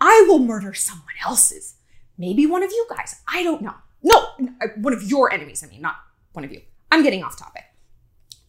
I 0.00 0.24
will 0.26 0.38
murder 0.38 0.72
someone 0.72 1.04
else's. 1.26 1.74
Maybe 2.16 2.46
one 2.46 2.62
of 2.62 2.70
you 2.70 2.86
guys. 2.88 3.16
I 3.28 3.42
don't 3.42 3.60
know. 3.60 3.74
No, 4.02 4.28
uh, 4.62 4.68
one 4.76 4.94
of 4.94 5.02
your 5.02 5.30
enemies. 5.30 5.62
I 5.62 5.66
mean, 5.66 5.82
not 5.82 5.96
one 6.32 6.42
of 6.42 6.50
you. 6.50 6.62
I'm 6.90 7.02
getting 7.02 7.22
off 7.22 7.36
topic. 7.36 7.64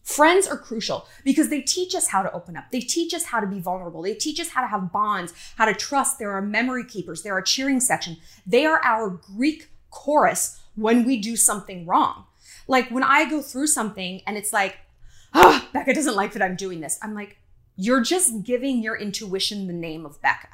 Friends 0.08 0.46
are 0.48 0.56
crucial 0.56 1.06
because 1.22 1.50
they 1.50 1.60
teach 1.60 1.94
us 1.94 2.08
how 2.08 2.22
to 2.22 2.32
open 2.32 2.56
up. 2.56 2.70
They 2.72 2.80
teach 2.80 3.12
us 3.12 3.24
how 3.24 3.40
to 3.40 3.46
be 3.46 3.60
vulnerable. 3.60 4.00
They 4.00 4.14
teach 4.14 4.40
us 4.40 4.48
how 4.48 4.62
to 4.62 4.66
have 4.66 4.90
bonds, 4.90 5.34
how 5.56 5.66
to 5.66 5.74
trust. 5.74 6.18
They're 6.18 6.32
our 6.32 6.40
memory 6.40 6.86
keepers. 6.86 7.22
They're 7.22 7.34
our 7.34 7.42
cheering 7.42 7.78
section. 7.78 8.16
They 8.46 8.64
are 8.64 8.82
our 8.82 9.10
Greek 9.10 9.68
chorus 9.90 10.62
when 10.76 11.04
we 11.04 11.18
do 11.18 11.36
something 11.36 11.84
wrong. 11.84 12.24
Like 12.66 12.88
when 12.90 13.02
I 13.02 13.28
go 13.28 13.42
through 13.42 13.66
something 13.66 14.22
and 14.26 14.38
it's 14.38 14.50
like, 14.50 14.78
oh, 15.34 15.68
Becca 15.74 15.92
doesn't 15.92 16.16
like 16.16 16.32
that 16.32 16.42
I'm 16.42 16.56
doing 16.56 16.80
this. 16.80 16.98
I'm 17.02 17.14
like, 17.14 17.36
you're 17.76 18.02
just 18.02 18.44
giving 18.44 18.82
your 18.82 18.96
intuition 18.96 19.66
the 19.66 19.74
name 19.74 20.06
of 20.06 20.22
Becca. 20.22 20.48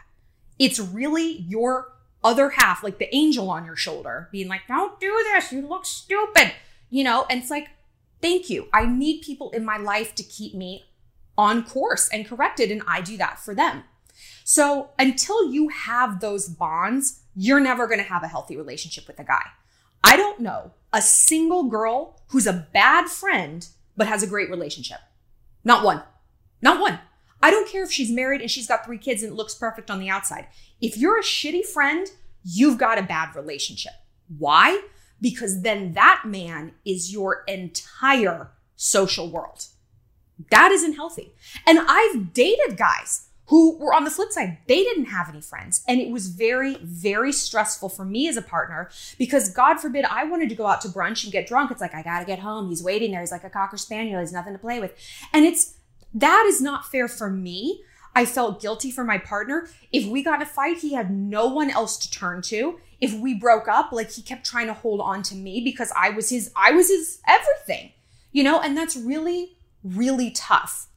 It's 0.58 0.80
really 0.80 1.44
your 1.48 1.92
other 2.24 2.50
half, 2.50 2.82
like 2.82 2.98
the 2.98 3.14
angel 3.14 3.48
on 3.50 3.64
your 3.64 3.76
shoulder, 3.76 4.28
being 4.32 4.48
like, 4.48 4.62
don't 4.66 4.98
do 4.98 5.12
this. 5.32 5.52
You 5.52 5.64
look 5.64 5.86
stupid. 5.86 6.54
You 6.90 7.04
know, 7.04 7.24
and 7.30 7.40
it's 7.40 7.50
like, 7.50 7.68
thank 8.24 8.48
you. 8.48 8.68
I 8.72 8.86
need 8.86 9.20
people 9.20 9.50
in 9.50 9.66
my 9.66 9.76
life 9.76 10.14
to 10.14 10.22
keep 10.22 10.54
me 10.54 10.86
on 11.36 11.62
course 11.62 12.08
and 12.08 12.26
corrected. 12.26 12.70
And 12.70 12.82
I 12.88 13.02
do 13.02 13.18
that 13.18 13.38
for 13.38 13.54
them. 13.54 13.84
So 14.44 14.90
until 14.98 15.52
you 15.52 15.68
have 15.68 16.20
those 16.20 16.48
bonds, 16.48 17.20
you're 17.36 17.60
never 17.60 17.86
going 17.86 17.98
to 17.98 18.04
have 18.04 18.22
a 18.22 18.28
healthy 18.28 18.56
relationship 18.56 19.06
with 19.06 19.20
a 19.20 19.24
guy. 19.24 19.44
I 20.02 20.16
don't 20.16 20.40
know 20.40 20.72
a 20.90 21.02
single 21.02 21.64
girl 21.64 22.22
who's 22.28 22.46
a 22.46 22.66
bad 22.72 23.08
friend, 23.08 23.68
but 23.94 24.06
has 24.06 24.22
a 24.22 24.28
great 24.28 24.48
relationship. 24.48 25.00
Not 25.62 25.84
one. 25.84 26.02
Not 26.62 26.80
one. 26.80 27.00
I 27.42 27.50
don't 27.50 27.68
care 27.68 27.84
if 27.84 27.92
she's 27.92 28.10
married 28.10 28.40
and 28.40 28.50
she's 28.50 28.68
got 28.68 28.86
three 28.86 28.96
kids 28.96 29.22
and 29.22 29.32
it 29.32 29.36
looks 29.36 29.54
perfect 29.54 29.90
on 29.90 30.00
the 30.00 30.08
outside. 30.08 30.46
If 30.80 30.96
you're 30.96 31.18
a 31.18 31.22
shitty 31.22 31.66
friend, 31.66 32.06
you've 32.42 32.78
got 32.78 32.98
a 32.98 33.02
bad 33.02 33.36
relationship. 33.36 33.92
Why? 34.38 34.80
Because 35.20 35.62
then 35.62 35.92
that 35.94 36.22
man 36.26 36.72
is 36.84 37.12
your 37.12 37.44
entire 37.48 38.50
social 38.76 39.30
world. 39.30 39.66
That 40.50 40.70
isn't 40.72 40.94
healthy. 40.94 41.34
And 41.66 41.78
I've 41.86 42.32
dated 42.32 42.76
guys 42.76 43.28
who 43.48 43.76
were 43.76 43.92
on 43.92 44.04
the 44.04 44.10
flip 44.10 44.32
side, 44.32 44.58
they 44.68 44.82
didn't 44.82 45.06
have 45.06 45.28
any 45.28 45.40
friends. 45.40 45.84
And 45.86 46.00
it 46.00 46.10
was 46.10 46.28
very, 46.28 46.76
very 46.76 47.30
stressful 47.30 47.90
for 47.90 48.04
me 48.04 48.26
as 48.26 48.36
a 48.36 48.42
partner 48.42 48.90
because 49.18 49.50
God 49.50 49.80
forbid 49.80 50.06
I 50.06 50.24
wanted 50.24 50.48
to 50.48 50.54
go 50.54 50.66
out 50.66 50.80
to 50.82 50.88
brunch 50.88 51.24
and 51.24 51.32
get 51.32 51.46
drunk. 51.46 51.70
It's 51.70 51.80
like, 51.80 51.94
I 51.94 52.02
gotta 52.02 52.24
get 52.24 52.38
home. 52.38 52.70
He's 52.70 52.82
waiting 52.82 53.10
there. 53.10 53.20
He's 53.20 53.32
like 53.32 53.44
a 53.44 53.50
cocker 53.50 53.76
spaniel. 53.76 54.20
He's 54.20 54.32
nothing 54.32 54.54
to 54.54 54.58
play 54.58 54.80
with. 54.80 54.94
And 55.32 55.44
it's, 55.44 55.76
that 56.14 56.46
is 56.48 56.62
not 56.62 56.90
fair 56.90 57.06
for 57.06 57.28
me. 57.28 57.82
I 58.16 58.24
felt 58.24 58.62
guilty 58.62 58.90
for 58.90 59.04
my 59.04 59.18
partner. 59.18 59.68
If 59.92 60.06
we 60.06 60.22
got 60.22 60.36
in 60.36 60.42
a 60.42 60.46
fight, 60.46 60.78
he 60.78 60.94
had 60.94 61.10
no 61.10 61.48
one 61.48 61.70
else 61.70 61.98
to 61.98 62.10
turn 62.10 62.42
to. 62.42 62.78
If 63.04 63.20
we 63.20 63.34
broke 63.34 63.68
up, 63.68 63.92
like 63.92 64.10
he 64.10 64.22
kept 64.22 64.46
trying 64.46 64.66
to 64.66 64.74
hold 64.74 65.00
on 65.00 65.22
to 65.24 65.34
me 65.34 65.60
because 65.62 65.92
I 65.96 66.10
was 66.10 66.30
his 66.30 66.50
I 66.56 66.72
was 66.72 66.88
his 66.88 67.20
everything. 67.26 67.92
You 68.32 68.42
know, 68.42 68.60
and 68.60 68.76
that's 68.76 68.96
really 68.96 69.56
really 69.82 70.30
tough. 70.30 70.88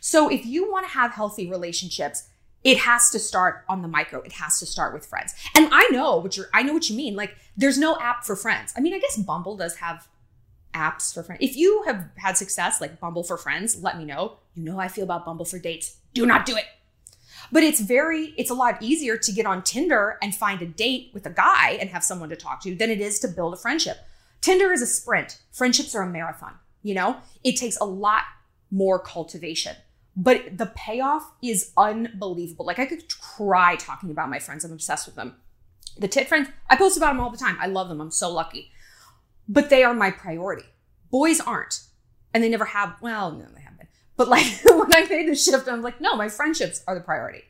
So 0.00 0.28
if 0.28 0.44
you 0.44 0.70
want 0.70 0.86
to 0.86 0.92
have 0.92 1.12
healthy 1.12 1.48
relationships, 1.48 2.28
it 2.64 2.78
has 2.78 3.10
to 3.10 3.18
start 3.18 3.64
on 3.68 3.82
the 3.82 3.88
micro. 3.88 4.20
It 4.22 4.32
has 4.32 4.58
to 4.58 4.66
start 4.66 4.92
with 4.92 5.06
friends. 5.06 5.34
And 5.56 5.68
I 5.72 5.88
know 5.90 6.16
what 6.16 6.36
you're 6.36 6.48
I 6.52 6.62
know 6.62 6.72
what 6.72 6.88
you 6.88 6.96
mean. 6.96 7.14
Like 7.16 7.36
there's 7.56 7.78
no 7.78 7.96
app 8.00 8.24
for 8.24 8.36
friends. 8.36 8.72
I 8.76 8.80
mean, 8.80 8.94
I 8.94 8.98
guess 8.98 9.16
Bumble 9.16 9.56
does 9.56 9.76
have 9.76 10.08
apps 10.74 11.12
for 11.12 11.22
friends. 11.22 11.40
If 11.42 11.56
you 11.56 11.82
have 11.86 12.08
had 12.16 12.36
success 12.36 12.80
like 12.80 13.00
Bumble 13.00 13.22
for 13.22 13.36
friends, 13.36 13.82
let 13.82 13.98
me 13.98 14.04
know. 14.04 14.38
You 14.54 14.64
know 14.64 14.72
how 14.72 14.80
I 14.80 14.88
feel 14.88 15.04
about 15.04 15.24
Bumble 15.24 15.44
for 15.44 15.58
dates. 15.58 15.96
Do 16.14 16.26
not 16.26 16.46
do 16.46 16.56
it. 16.56 16.64
But 17.52 17.62
it's 17.62 17.80
very, 17.80 18.34
it's 18.36 18.50
a 18.50 18.54
lot 18.54 18.82
easier 18.82 19.16
to 19.16 19.32
get 19.32 19.46
on 19.46 19.62
Tinder 19.62 20.18
and 20.22 20.34
find 20.34 20.60
a 20.62 20.66
date 20.66 21.10
with 21.12 21.26
a 21.26 21.30
guy 21.30 21.76
and 21.80 21.90
have 21.90 22.02
someone 22.02 22.30
to 22.30 22.36
talk 22.36 22.62
to 22.62 22.74
than 22.74 22.90
it 22.90 23.00
is 23.00 23.18
to 23.20 23.28
build 23.28 23.52
a 23.52 23.58
friendship. 23.58 23.98
Tinder 24.40 24.72
is 24.72 24.82
a 24.82 24.86
sprint. 24.86 25.38
Friendships 25.52 25.94
are 25.94 26.02
a 26.02 26.08
marathon. 26.08 26.54
You 26.82 26.94
know, 26.94 27.18
it 27.44 27.56
takes 27.56 27.76
a 27.76 27.84
lot 27.84 28.22
more 28.70 28.98
cultivation, 28.98 29.76
but 30.16 30.56
the 30.58 30.72
payoff 30.74 31.30
is 31.42 31.72
unbelievable. 31.76 32.64
Like 32.64 32.78
I 32.78 32.86
could 32.86 33.04
cry 33.20 33.76
talking 33.76 34.10
about 34.10 34.30
my 34.30 34.38
friends. 34.38 34.64
I'm 34.64 34.72
obsessed 34.72 35.06
with 35.06 35.14
them. 35.14 35.36
The 35.98 36.08
tit 36.08 36.26
friends, 36.26 36.48
I 36.70 36.76
post 36.76 36.96
about 36.96 37.12
them 37.12 37.20
all 37.20 37.30
the 37.30 37.36
time. 37.36 37.58
I 37.60 37.66
love 37.66 37.88
them. 37.88 38.00
I'm 38.00 38.10
so 38.10 38.32
lucky 38.32 38.72
but 39.48 39.70
they 39.70 39.82
are 39.82 39.94
my 39.94 40.10
priority. 40.10 40.64
Boys 41.10 41.40
aren't. 41.40 41.80
And 42.34 42.42
they 42.42 42.48
never 42.48 42.64
have, 42.64 42.96
well, 43.00 43.32
no. 43.32 43.46
But 44.16 44.28
like 44.28 44.46
when 44.64 44.94
I 44.94 45.06
made 45.08 45.28
the 45.28 45.34
shift, 45.34 45.68
I'm 45.68 45.82
like, 45.82 46.00
no, 46.00 46.16
my 46.16 46.28
friendships 46.28 46.82
are 46.86 46.94
the 46.94 47.00
priority. 47.00 47.44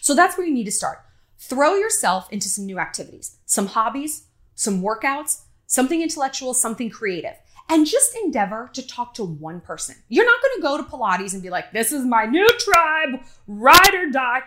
So 0.00 0.14
that's 0.14 0.36
where 0.36 0.46
you 0.46 0.54
need 0.54 0.64
to 0.64 0.72
start. 0.72 0.98
Throw 1.38 1.74
yourself 1.74 2.32
into 2.32 2.48
some 2.48 2.66
new 2.66 2.78
activities, 2.78 3.36
some 3.46 3.66
hobbies, 3.66 4.24
some 4.54 4.82
workouts, 4.82 5.42
something 5.66 6.02
intellectual, 6.02 6.54
something 6.54 6.90
creative, 6.90 7.36
and 7.68 7.86
just 7.86 8.16
endeavor 8.16 8.70
to 8.72 8.86
talk 8.86 9.14
to 9.14 9.24
one 9.24 9.60
person. 9.60 9.94
You're 10.08 10.24
not 10.24 10.40
going 10.42 10.56
to 10.56 10.62
go 10.62 10.76
to 10.78 10.82
Pilates 10.82 11.34
and 11.34 11.42
be 11.42 11.50
like, 11.50 11.72
this 11.72 11.92
is 11.92 12.04
my 12.04 12.24
new 12.24 12.48
tribe, 12.58 13.20
ride 13.46 13.94
or 13.94 14.10
die. 14.10 14.40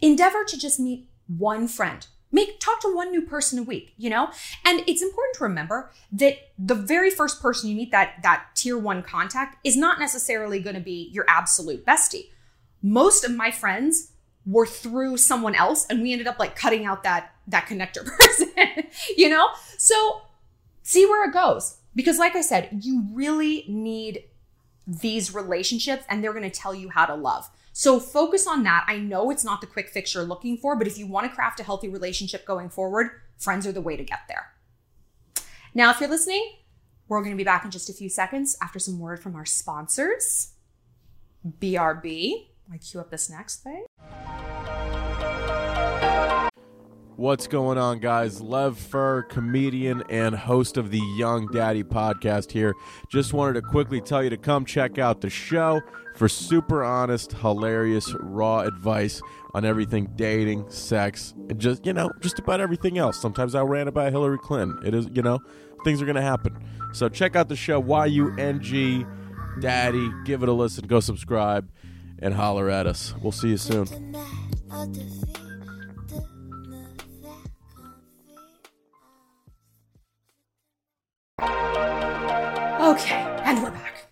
Endeavor 0.00 0.44
to 0.44 0.58
just 0.58 0.78
meet 0.78 1.08
one 1.26 1.66
friend, 1.66 2.06
make 2.32 2.60
talk 2.60 2.80
to 2.80 2.94
one 2.94 3.10
new 3.10 3.22
person 3.22 3.58
a 3.58 3.62
week 3.62 3.94
you 3.96 4.10
know? 4.10 4.30
And 4.64 4.82
it's 4.86 5.02
important 5.02 5.36
to 5.36 5.44
remember 5.44 5.90
that 6.12 6.36
the 6.58 6.74
very 6.74 7.10
first 7.10 7.40
person 7.40 7.70
you 7.70 7.76
meet 7.76 7.90
that 7.90 8.22
that 8.22 8.46
tier 8.54 8.78
one 8.78 9.02
contact 9.02 9.56
is 9.64 9.76
not 9.76 9.98
necessarily 9.98 10.60
going 10.60 10.76
to 10.76 10.82
be 10.82 11.10
your 11.12 11.24
absolute 11.28 11.84
bestie. 11.84 12.30
Most 12.82 13.24
of 13.24 13.34
my 13.34 13.50
friends 13.50 14.12
were 14.44 14.66
through 14.66 15.16
someone 15.16 15.54
else 15.54 15.86
and 15.90 16.02
we 16.02 16.12
ended 16.12 16.26
up 16.26 16.38
like 16.38 16.54
cutting 16.54 16.84
out 16.84 17.02
that 17.02 17.32
that 17.48 17.66
connector 17.66 18.04
person 18.18 18.52
you 19.16 19.28
know? 19.28 19.48
So 19.78 20.22
see 20.82 21.06
where 21.06 21.28
it 21.28 21.32
goes. 21.32 21.78
Because 21.94 22.18
like 22.18 22.36
i 22.36 22.42
said 22.42 22.68
you 22.82 23.04
really 23.12 23.64
need 23.68 24.24
these 24.86 25.34
relationships 25.34 26.04
and 26.08 26.22
they're 26.22 26.32
going 26.32 26.48
to 26.48 26.50
tell 26.50 26.74
you 26.74 26.88
how 26.90 27.04
to 27.04 27.14
love 27.14 27.50
so 27.78 28.00
focus 28.00 28.46
on 28.46 28.62
that. 28.62 28.86
I 28.88 28.96
know 28.96 29.30
it's 29.30 29.44
not 29.44 29.60
the 29.60 29.66
quick 29.66 29.90
fix 29.90 30.14
you're 30.14 30.24
looking 30.24 30.56
for, 30.56 30.76
but 30.76 30.86
if 30.86 30.96
you 30.96 31.06
want 31.06 31.28
to 31.28 31.34
craft 31.34 31.60
a 31.60 31.62
healthy 31.62 31.90
relationship 31.90 32.46
going 32.46 32.70
forward, 32.70 33.10
friends 33.36 33.66
are 33.66 33.72
the 33.72 33.82
way 33.82 33.98
to 33.98 34.02
get 34.02 34.20
there. 34.28 34.46
Now, 35.74 35.90
if 35.90 36.00
you're 36.00 36.08
listening, 36.08 36.54
we're 37.06 37.20
going 37.20 37.32
to 37.32 37.36
be 37.36 37.44
back 37.44 37.66
in 37.66 37.70
just 37.70 37.90
a 37.90 37.92
few 37.92 38.08
seconds 38.08 38.56
after 38.62 38.78
some 38.78 38.98
word 38.98 39.22
from 39.22 39.36
our 39.36 39.44
sponsors. 39.44 40.54
BRB. 41.46 42.46
I 42.72 42.78
queue 42.78 42.98
up 42.98 43.10
this 43.10 43.28
next 43.28 43.62
thing. 43.62 43.84
What's 47.16 47.46
going 47.46 47.78
on, 47.78 48.00
guys? 48.00 48.42
Lev 48.42 48.76
Fur, 48.76 49.22
comedian 49.22 50.02
and 50.10 50.34
host 50.34 50.76
of 50.76 50.90
the 50.90 51.00
Yung 51.16 51.46
Daddy 51.46 51.82
podcast 51.82 52.50
here. 52.50 52.74
Just 53.08 53.32
wanted 53.32 53.54
to 53.54 53.62
quickly 53.62 54.02
tell 54.02 54.22
you 54.22 54.28
to 54.28 54.36
come 54.36 54.66
check 54.66 54.98
out 54.98 55.22
the 55.22 55.30
show 55.30 55.80
for 56.14 56.28
super 56.28 56.84
honest, 56.84 57.32
hilarious, 57.32 58.14
raw 58.20 58.60
advice 58.60 59.22
on 59.54 59.64
everything 59.64 60.10
dating, 60.14 60.68
sex, 60.68 61.32
and 61.48 61.58
just, 61.58 61.86
you 61.86 61.94
know, 61.94 62.10
just 62.20 62.38
about 62.38 62.60
everything 62.60 62.98
else. 62.98 63.18
Sometimes 63.18 63.54
I 63.54 63.62
rant 63.62 63.88
about 63.88 64.12
Hillary 64.12 64.38
Clinton. 64.38 64.78
It 64.84 64.94
is, 64.94 65.08
you 65.10 65.22
know, 65.22 65.38
things 65.84 66.02
are 66.02 66.04
going 66.04 66.16
to 66.16 66.22
happen. 66.22 66.54
So 66.92 67.08
check 67.08 67.34
out 67.34 67.48
the 67.48 67.56
show, 67.56 67.80
Y-U-N-G 67.80 69.06
Daddy. 69.60 70.10
Give 70.26 70.42
it 70.42 70.50
a 70.50 70.52
listen. 70.52 70.86
Go 70.86 71.00
subscribe 71.00 71.66
and 72.18 72.34
holler 72.34 72.68
at 72.68 72.86
us. 72.86 73.14
We'll 73.22 73.32
see 73.32 73.48
you 73.48 73.56
soon. 73.56 73.86
Okay, 81.38 83.36
and 83.44 83.62
we're 83.62 83.70
back. 83.70 84.06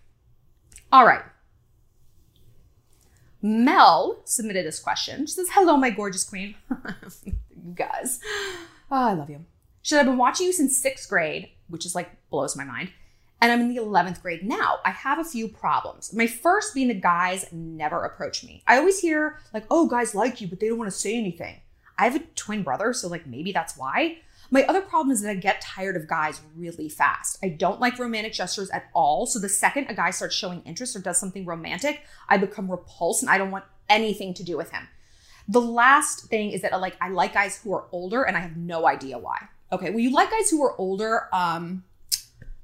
All 0.93 1.07
right. 1.07 1.23
Mel 3.41 4.21
submitted 4.25 4.67
this 4.67 4.79
question. 4.79 5.27
She 5.27 5.33
says, 5.33 5.49
Hello, 5.53 5.77
my 5.77 5.91
gorgeous 5.91 6.25
queen. 6.25 6.55
you 7.25 7.33
guys. 7.75 8.21
Oh, 8.91 9.09
I 9.09 9.15
love 9.15 9.31
you. 9.31 9.45
Said, 9.83 10.01
I've 10.01 10.07
been 10.07 10.19
watching 10.19 10.47
you 10.47 10.53
since 10.53 10.77
sixth 10.77 11.09
grade, 11.09 11.49
which 11.69 11.87
is 11.87 11.95
like 11.95 12.11
blows 12.31 12.57
my 12.57 12.65
mind. 12.65 12.91
And 13.41 13.53
I'm 13.53 13.61
in 13.61 13.75
the 13.75 13.83
11th 13.83 14.23
grade 14.23 14.43
now. 14.43 14.79
I 14.85 14.91
have 14.91 15.19
a 15.19 15.25
few 15.25 15.49
problems. 15.49 16.15
My 16.15 16.27
first 16.27 16.75
being 16.75 16.89
the 16.89 16.95
guys 16.95 17.47
never 17.53 18.05
approach 18.05 18.45
me. 18.45 18.63
I 18.67 18.79
always 18.79 19.01
hear, 19.01 19.39
like, 19.53 19.67
oh, 19.71 19.87
guys 19.87 20.15
like 20.15 20.41
you, 20.41 20.47
but 20.47 20.61
they 20.61 20.69
don't 20.69 20.79
want 20.79 20.91
to 20.91 20.97
say 20.97 21.17
anything. 21.17 21.61
I 21.99 22.05
have 22.05 22.17
a 22.17 22.25
twin 22.35 22.63
brother, 22.63 22.93
so 22.93 23.09
like 23.09 23.27
maybe 23.27 23.53
that's 23.53 23.77
why. 23.77 24.19
My 24.51 24.65
other 24.65 24.81
problem 24.81 25.11
is 25.11 25.23
that 25.23 25.31
I 25.31 25.35
get 25.35 25.61
tired 25.61 25.97
of 25.97 26.07
guys 26.07 26.41
really 26.57 26.89
fast. 26.89 27.39
I 27.43 27.49
don't 27.49 27.81
like 27.81 27.99
romantic 27.99 28.33
gestures 28.33 28.71
at 28.71 28.91
all. 28.95 29.27
So 29.27 29.39
the 29.39 29.49
second 29.49 29.87
a 29.89 29.95
guy 29.95 30.11
starts 30.11 30.35
showing 30.35 30.63
interest 30.65 30.95
or 30.95 31.01
does 31.01 31.19
something 31.19 31.45
romantic, 31.45 32.03
I 32.29 32.37
become 32.37 32.71
repulsed 32.71 33.23
and 33.23 33.31
I 33.31 33.39
don't 33.39 33.51
want 33.51 33.65
anything 33.89 34.35
to 34.35 34.43
do 34.43 34.57
with 34.57 34.71
him. 34.71 34.89
The 35.49 35.61
last 35.61 36.27
thing 36.27 36.51
is 36.51 36.63
that 36.63 36.73
I 36.73 36.77
like 36.77 36.97
I 37.01 37.11
like 37.11 37.35
guys 37.35 37.61
who 37.63 37.75
are 37.75 37.85
older 37.93 38.23
and 38.23 38.37
I 38.37 38.41
have 38.41 38.57
no 38.57 38.87
idea 38.87 39.19
why. 39.19 39.49
Okay, 39.73 39.91
well 39.91 39.99
you 39.99 40.11
like 40.11 40.31
guys 40.31 40.51
who 40.51 40.63
are 40.63 40.75
older 40.77 41.29
um 41.33 41.85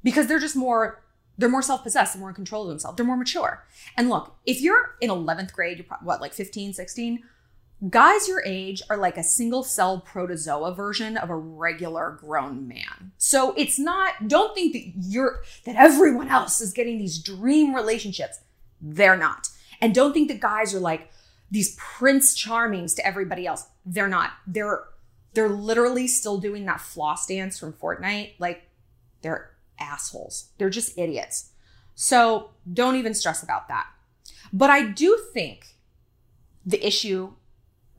because 0.02 0.26
they're 0.26 0.38
just 0.38 0.56
more 0.56 1.02
they're 1.36 1.48
more 1.48 1.62
self-possessed 1.62 2.14
they're 2.14 2.20
more 2.20 2.28
in 2.30 2.34
control 2.34 2.62
of 2.64 2.68
themselves 2.68 2.96
they're 2.96 3.06
more 3.06 3.16
mature 3.16 3.64
and 3.96 4.10
look 4.10 4.36
if 4.44 4.60
you're 4.60 4.96
in 5.00 5.08
11th 5.10 5.52
grade 5.52 5.78
you're 5.78 5.98
what 6.02 6.20
like 6.20 6.34
15 6.34 6.74
16 6.74 7.22
guys 7.88 8.28
your 8.28 8.42
age 8.44 8.82
are 8.90 8.96
like 8.96 9.16
a 9.16 9.22
single 9.22 9.62
cell 9.62 10.00
protozoa 10.00 10.74
version 10.74 11.16
of 11.16 11.30
a 11.30 11.36
regular 11.36 12.18
grown 12.20 12.68
man 12.68 13.12
so 13.16 13.54
it's 13.56 13.78
not 13.78 14.28
don't 14.28 14.54
think 14.54 14.72
that 14.72 14.92
you're 14.96 15.42
that 15.64 15.76
everyone 15.76 16.28
else 16.28 16.60
is 16.60 16.72
getting 16.72 16.98
these 16.98 17.18
dream 17.18 17.74
relationships 17.74 18.40
they're 18.80 19.16
not 19.16 19.48
and 19.80 19.94
don't 19.94 20.12
think 20.12 20.28
that 20.28 20.40
guys 20.40 20.74
are 20.74 20.80
like 20.80 21.10
these 21.50 21.74
prince 21.76 22.36
charmings 22.36 22.94
to 22.94 23.06
everybody 23.06 23.46
else 23.46 23.66
they're 23.86 24.08
not 24.08 24.32
they're 24.46 24.84
they're 25.32 25.48
literally 25.48 26.06
still 26.06 26.38
doing 26.38 26.66
that 26.66 26.80
floss 26.80 27.26
dance 27.26 27.58
from 27.58 27.72
fortnite 27.72 28.32
like 28.38 28.64
they're 29.22 29.50
assholes. 29.80 30.50
They're 30.58 30.70
just 30.70 30.96
idiots. 30.98 31.50
So 31.94 32.50
don't 32.70 32.96
even 32.96 33.14
stress 33.14 33.42
about 33.42 33.68
that. 33.68 33.86
But 34.52 34.70
I 34.70 34.82
do 34.84 35.18
think 35.32 35.76
the 36.64 36.84
issue, 36.86 37.32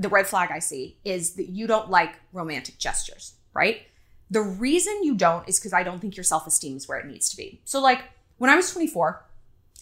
the 0.02 0.10
red 0.10 0.28
flag 0.28 0.50
I 0.52 0.60
see 0.60 0.98
is 1.04 1.36
that 1.36 1.50
you 1.50 1.68
don't 1.68 1.90
like 1.90 2.16
romantic 2.34 2.78
gestures, 2.78 3.34
right? 3.54 3.84
The 4.30 4.42
reason 4.42 5.04
you 5.04 5.16
don't 5.16 5.48
is 5.48 5.60
because 5.60 5.74
I 5.74 5.84
don't 5.84 6.00
think 6.00 6.16
your 6.16 6.24
self 6.24 6.48
esteem 6.48 6.78
is 6.78 6.88
where 6.88 7.00
it 7.00 7.06
needs 7.06 7.30
to 7.30 7.38
be. 7.38 7.62
So, 7.66 7.82
like, 7.82 8.04
when 8.38 8.50
I 8.50 8.56
was 8.56 8.72
24, 8.72 9.24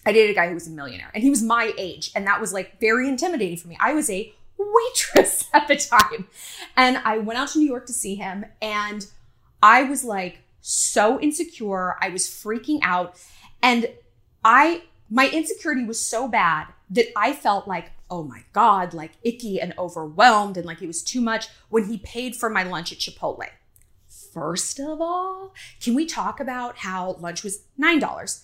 I 0.05 0.11
dated 0.11 0.31
a 0.31 0.33
guy 0.33 0.47
who 0.47 0.53
was 0.53 0.67
a 0.67 0.71
millionaire 0.71 1.11
and 1.13 1.23
he 1.23 1.29
was 1.29 1.41
my 1.41 1.73
age. 1.77 2.11
And 2.15 2.25
that 2.27 2.41
was 2.41 2.53
like 2.53 2.79
very 2.79 3.07
intimidating 3.07 3.57
for 3.57 3.67
me. 3.67 3.77
I 3.79 3.93
was 3.93 4.09
a 4.09 4.33
waitress 4.57 5.45
at 5.53 5.67
the 5.67 5.75
time. 5.75 6.27
And 6.75 6.97
I 6.97 7.19
went 7.19 7.39
out 7.39 7.49
to 7.49 7.59
New 7.59 7.67
York 7.67 7.85
to 7.88 7.93
see 7.93 8.15
him 8.15 8.45
and 8.61 9.05
I 9.61 9.83
was 9.83 10.03
like, 10.03 10.39
so 10.61 11.19
insecure. 11.19 11.97
I 12.01 12.09
was 12.09 12.27
freaking 12.27 12.79
out. 12.81 13.15
And 13.61 13.89
I, 14.43 14.83
my 15.09 15.29
insecurity 15.29 15.85
was 15.85 15.99
so 15.99 16.27
bad 16.27 16.67
that 16.91 17.07
I 17.15 17.33
felt 17.33 17.67
like, 17.67 17.91
oh 18.09 18.23
my 18.23 18.43
God, 18.53 18.93
like 18.93 19.13
icky 19.23 19.59
and 19.61 19.73
overwhelmed 19.77 20.57
and 20.57 20.65
like 20.65 20.81
it 20.81 20.87
was 20.87 21.03
too 21.03 21.21
much 21.21 21.47
when 21.69 21.85
he 21.85 21.97
paid 21.97 22.35
for 22.35 22.49
my 22.49 22.63
lunch 22.63 22.91
at 22.91 22.99
Chipotle. 22.99 23.47
First 24.33 24.79
of 24.79 25.01
all, 25.01 25.53
can 25.81 25.95
we 25.95 26.05
talk 26.05 26.39
about 26.39 26.77
how 26.77 27.13
lunch 27.19 27.43
was 27.43 27.63
$9? 27.79 28.43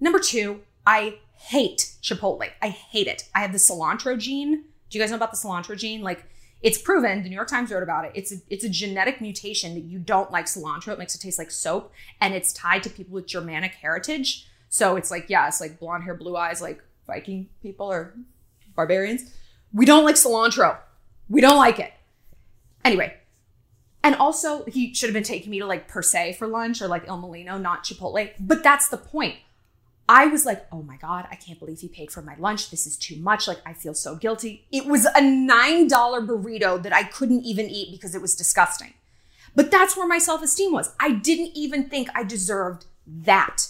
Number 0.00 0.18
two, 0.18 0.60
I 0.86 1.18
hate 1.34 1.94
Chipotle. 2.02 2.48
I 2.62 2.68
hate 2.68 3.06
it. 3.06 3.28
I 3.34 3.40
have 3.40 3.52
the 3.52 3.58
cilantro 3.58 4.18
gene. 4.18 4.64
Do 4.90 4.98
you 4.98 5.00
guys 5.00 5.10
know 5.10 5.16
about 5.16 5.32
the 5.32 5.36
cilantro 5.36 5.76
gene? 5.76 6.02
Like, 6.02 6.24
it's 6.60 6.78
proven, 6.78 7.22
the 7.22 7.28
New 7.28 7.36
York 7.36 7.48
Times 7.48 7.70
wrote 7.70 7.84
about 7.84 8.04
it. 8.04 8.12
It's 8.14 8.32
a, 8.32 8.36
it's 8.50 8.64
a 8.64 8.68
genetic 8.68 9.20
mutation 9.20 9.74
that 9.74 9.84
you 9.84 9.98
don't 9.98 10.32
like 10.32 10.46
cilantro. 10.46 10.92
It 10.92 10.98
makes 10.98 11.14
it 11.14 11.20
taste 11.20 11.38
like 11.38 11.52
soap 11.52 11.92
and 12.20 12.34
it's 12.34 12.52
tied 12.52 12.82
to 12.82 12.90
people 12.90 13.14
with 13.14 13.26
Germanic 13.26 13.74
heritage. 13.74 14.48
So 14.68 14.96
it's 14.96 15.10
like, 15.10 15.26
yeah, 15.28 15.46
it's 15.46 15.60
like 15.60 15.78
blonde 15.78 16.04
hair, 16.04 16.14
blue 16.14 16.36
eyes, 16.36 16.60
like 16.60 16.82
Viking 17.06 17.48
people 17.62 17.90
or 17.90 18.14
barbarians. 18.78 19.30
We 19.74 19.84
don't 19.84 20.04
like 20.04 20.14
cilantro. 20.14 20.78
We 21.28 21.42
don't 21.42 21.58
like 21.58 21.78
it. 21.78 21.92
Anyway, 22.84 23.14
and 24.02 24.14
also 24.14 24.64
he 24.64 24.94
should 24.94 25.08
have 25.08 25.14
been 25.14 25.22
taking 25.22 25.50
me 25.50 25.58
to 25.58 25.66
like 25.66 25.88
Per 25.88 26.00
Se 26.00 26.34
for 26.34 26.46
lunch 26.46 26.80
or 26.80 26.88
like 26.88 27.06
Il 27.06 27.18
Mulino, 27.18 27.60
not 27.60 27.84
Chipotle. 27.84 28.30
But 28.40 28.62
that's 28.62 28.88
the 28.88 28.96
point. 28.96 29.36
I 30.08 30.26
was 30.26 30.46
like, 30.46 30.64
oh 30.72 30.82
my 30.82 30.96
God, 30.96 31.26
I 31.30 31.34
can't 31.34 31.58
believe 31.58 31.80
he 31.80 31.88
paid 31.88 32.10
for 32.10 32.22
my 32.22 32.34
lunch. 32.38 32.70
This 32.70 32.86
is 32.86 32.96
too 32.96 33.16
much. 33.16 33.46
Like, 33.46 33.60
I 33.66 33.74
feel 33.74 33.92
so 33.92 34.16
guilty. 34.16 34.64
It 34.72 34.86
was 34.86 35.04
a 35.04 35.20
$9 35.20 35.88
burrito 35.90 36.82
that 36.82 36.94
I 36.94 37.02
couldn't 37.02 37.44
even 37.44 37.68
eat 37.68 37.92
because 37.92 38.14
it 38.14 38.22
was 38.22 38.34
disgusting. 38.34 38.94
But 39.54 39.70
that's 39.70 39.96
where 39.96 40.06
my 40.06 40.18
self 40.18 40.42
esteem 40.42 40.72
was. 40.72 40.94
I 40.98 41.10
didn't 41.10 41.50
even 41.54 41.90
think 41.90 42.08
I 42.14 42.22
deserved 42.22 42.86
that. 43.06 43.66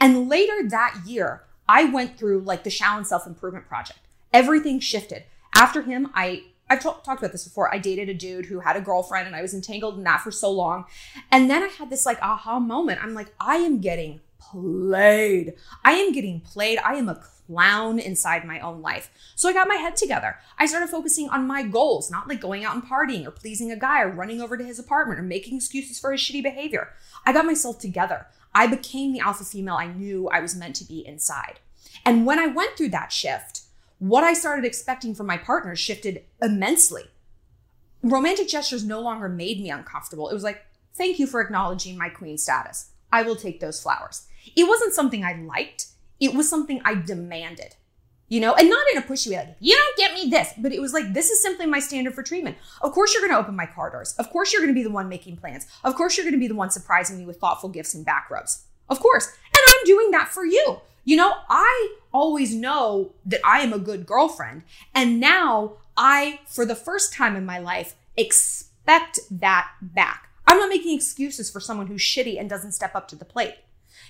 And 0.00 0.28
later 0.30 0.66
that 0.68 1.02
year, 1.04 1.42
I 1.68 1.84
went 1.84 2.18
through 2.18 2.40
like 2.40 2.64
the 2.64 2.70
Shallon 2.70 3.04
Self 3.04 3.26
Improvement 3.26 3.66
Project. 3.66 3.98
Everything 4.34 4.80
shifted. 4.80 5.22
After 5.54 5.82
him, 5.82 6.10
I 6.12 6.42
I've 6.68 6.80
t- 6.80 6.88
talked 7.04 7.20
about 7.20 7.30
this 7.30 7.44
before. 7.44 7.72
I 7.72 7.78
dated 7.78 8.08
a 8.08 8.14
dude 8.14 8.46
who 8.46 8.60
had 8.60 8.74
a 8.74 8.80
girlfriend 8.80 9.28
and 9.28 9.36
I 9.36 9.42
was 9.42 9.54
entangled 9.54 9.96
in 9.96 10.04
that 10.04 10.22
for 10.22 10.32
so 10.32 10.50
long. 10.50 10.86
And 11.30 11.48
then 11.48 11.62
I 11.62 11.68
had 11.68 11.88
this 11.88 12.04
like 12.04 12.20
aha 12.20 12.58
moment. 12.58 13.02
I'm 13.02 13.14
like, 13.14 13.32
I 13.38 13.56
am 13.56 13.80
getting 13.80 14.20
played. 14.40 15.54
I 15.84 15.92
am 15.92 16.12
getting 16.12 16.40
played. 16.40 16.78
I 16.78 16.94
am 16.94 17.08
a 17.08 17.22
clown 17.46 17.98
inside 17.98 18.44
my 18.44 18.58
own 18.60 18.82
life. 18.82 19.10
So 19.36 19.48
I 19.48 19.52
got 19.52 19.68
my 19.68 19.76
head 19.76 19.94
together. 19.94 20.38
I 20.58 20.66
started 20.66 20.88
focusing 20.88 21.28
on 21.28 21.46
my 21.46 21.62
goals, 21.62 22.10
not 22.10 22.26
like 22.26 22.40
going 22.40 22.64
out 22.64 22.74
and 22.74 22.84
partying 22.84 23.26
or 23.26 23.30
pleasing 23.30 23.70
a 23.70 23.76
guy 23.76 24.02
or 24.02 24.08
running 24.08 24.40
over 24.40 24.56
to 24.56 24.64
his 24.64 24.78
apartment 24.80 25.20
or 25.20 25.22
making 25.22 25.56
excuses 25.56 26.00
for 26.00 26.10
his 26.10 26.20
shitty 26.20 26.42
behavior. 26.42 26.88
I 27.26 27.32
got 27.32 27.46
myself 27.46 27.78
together. 27.78 28.26
I 28.54 28.66
became 28.66 29.12
the 29.12 29.20
alpha 29.20 29.44
female 29.44 29.76
I 29.76 29.86
knew 29.86 30.28
I 30.28 30.40
was 30.40 30.56
meant 30.56 30.76
to 30.76 30.84
be 30.84 31.06
inside. 31.06 31.60
And 32.04 32.26
when 32.26 32.38
I 32.38 32.46
went 32.46 32.76
through 32.76 32.90
that 32.90 33.12
shift, 33.12 33.63
what 34.08 34.22
I 34.22 34.34
started 34.34 34.66
expecting 34.66 35.14
from 35.14 35.26
my 35.26 35.38
partner 35.38 35.74
shifted 35.74 36.24
immensely. 36.42 37.04
Romantic 38.02 38.48
gestures 38.48 38.84
no 38.84 39.00
longer 39.00 39.30
made 39.30 39.62
me 39.62 39.70
uncomfortable. 39.70 40.28
It 40.28 40.34
was 40.34 40.42
like, 40.42 40.60
thank 40.92 41.18
you 41.18 41.26
for 41.26 41.40
acknowledging 41.40 41.96
my 41.96 42.10
queen 42.10 42.36
status. 42.36 42.90
I 43.10 43.22
will 43.22 43.34
take 43.34 43.60
those 43.60 43.82
flowers. 43.82 44.26
It 44.54 44.68
wasn't 44.68 44.92
something 44.92 45.24
I 45.24 45.40
liked. 45.40 45.86
It 46.20 46.34
was 46.34 46.50
something 46.50 46.82
I 46.84 46.96
demanded, 46.96 47.76
you 48.28 48.40
know, 48.40 48.52
and 48.52 48.68
not 48.68 48.84
in 48.92 48.98
a 48.98 49.06
pushy 49.06 49.30
way, 49.30 49.38
like, 49.38 49.56
you 49.58 49.74
don't 49.74 49.96
get 49.96 50.12
me 50.12 50.28
this, 50.28 50.52
but 50.58 50.72
it 50.72 50.82
was 50.82 50.92
like, 50.92 51.14
this 51.14 51.30
is 51.30 51.42
simply 51.42 51.64
my 51.64 51.78
standard 51.78 52.14
for 52.14 52.22
treatment. 52.22 52.58
Of 52.82 52.92
course, 52.92 53.14
you're 53.14 53.26
to 53.26 53.38
open 53.38 53.56
my 53.56 53.66
car 53.66 53.90
doors. 53.90 54.14
Of 54.18 54.28
course, 54.28 54.52
you're 54.52 54.66
to 54.66 54.74
be 54.74 54.82
the 54.82 54.90
one 54.90 55.08
making 55.08 55.38
plans. 55.38 55.66
Of 55.82 55.94
course, 55.94 56.18
you're 56.18 56.30
to 56.30 56.36
be 56.36 56.48
the 56.48 56.54
one 56.54 56.70
surprising 56.70 57.16
me 57.16 57.24
with 57.24 57.38
thoughtful 57.38 57.70
gifts 57.70 57.94
and 57.94 58.04
back 58.04 58.28
rubs. 58.30 58.66
Of 58.90 59.00
course. 59.00 59.32
Doing 59.84 60.10
that 60.10 60.28
for 60.28 60.44
you. 60.44 60.80
You 61.04 61.16
know, 61.16 61.34
I 61.48 61.96
always 62.12 62.54
know 62.54 63.12
that 63.26 63.40
I 63.44 63.60
am 63.60 63.72
a 63.72 63.78
good 63.78 64.06
girlfriend. 64.06 64.62
And 64.94 65.20
now 65.20 65.74
I, 65.96 66.40
for 66.46 66.64
the 66.64 66.74
first 66.74 67.12
time 67.12 67.36
in 67.36 67.44
my 67.44 67.58
life, 67.58 67.94
expect 68.16 69.20
that 69.30 69.70
back. 69.80 70.30
I'm 70.46 70.58
not 70.58 70.68
making 70.68 70.94
excuses 70.94 71.50
for 71.50 71.60
someone 71.60 71.86
who's 71.86 72.02
shitty 72.02 72.38
and 72.38 72.48
doesn't 72.48 72.72
step 72.72 72.94
up 72.94 73.08
to 73.08 73.16
the 73.16 73.24
plate. 73.24 73.56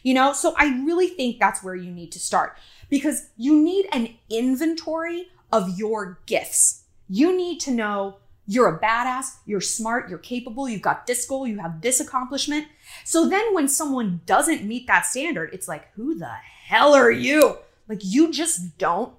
You 0.02 0.14
know, 0.14 0.32
so 0.32 0.54
I 0.58 0.66
really 0.84 1.08
think 1.08 1.38
that's 1.38 1.62
where 1.62 1.74
you 1.74 1.90
need 1.90 2.12
to 2.12 2.18
start 2.18 2.58
because 2.90 3.28
you 3.37 3.60
need 3.60 3.87
an 3.92 4.10
inventory 4.28 5.28
of 5.50 5.78
your 5.78 6.18
gifts. 6.26 6.84
You 7.08 7.34
need 7.37 7.60
to 7.60 7.70
know 7.70 8.16
you're 8.46 8.68
a 8.68 8.78
badass, 8.78 9.37
you're 9.46 9.60
smart, 9.60 10.10
you're 10.10 10.18
capable, 10.18 10.68
you've 10.68 10.82
got 10.82 11.06
this 11.06 11.24
goal, 11.24 11.46
you 11.46 11.58
have 11.60 11.80
this 11.80 12.00
accomplishment. 12.00 12.66
So 13.04 13.28
then 13.28 13.54
when 13.54 13.68
someone 13.68 14.22
doesn't 14.26 14.64
meet 14.64 14.86
that 14.86 15.06
standard, 15.06 15.50
it's 15.52 15.68
like, 15.68 15.92
who 15.92 16.14
the 16.18 16.32
hell 16.66 16.94
are 16.94 17.10
you? 17.10 17.58
Like 17.86 18.00
you 18.02 18.32
just 18.32 18.78
don't 18.78 19.14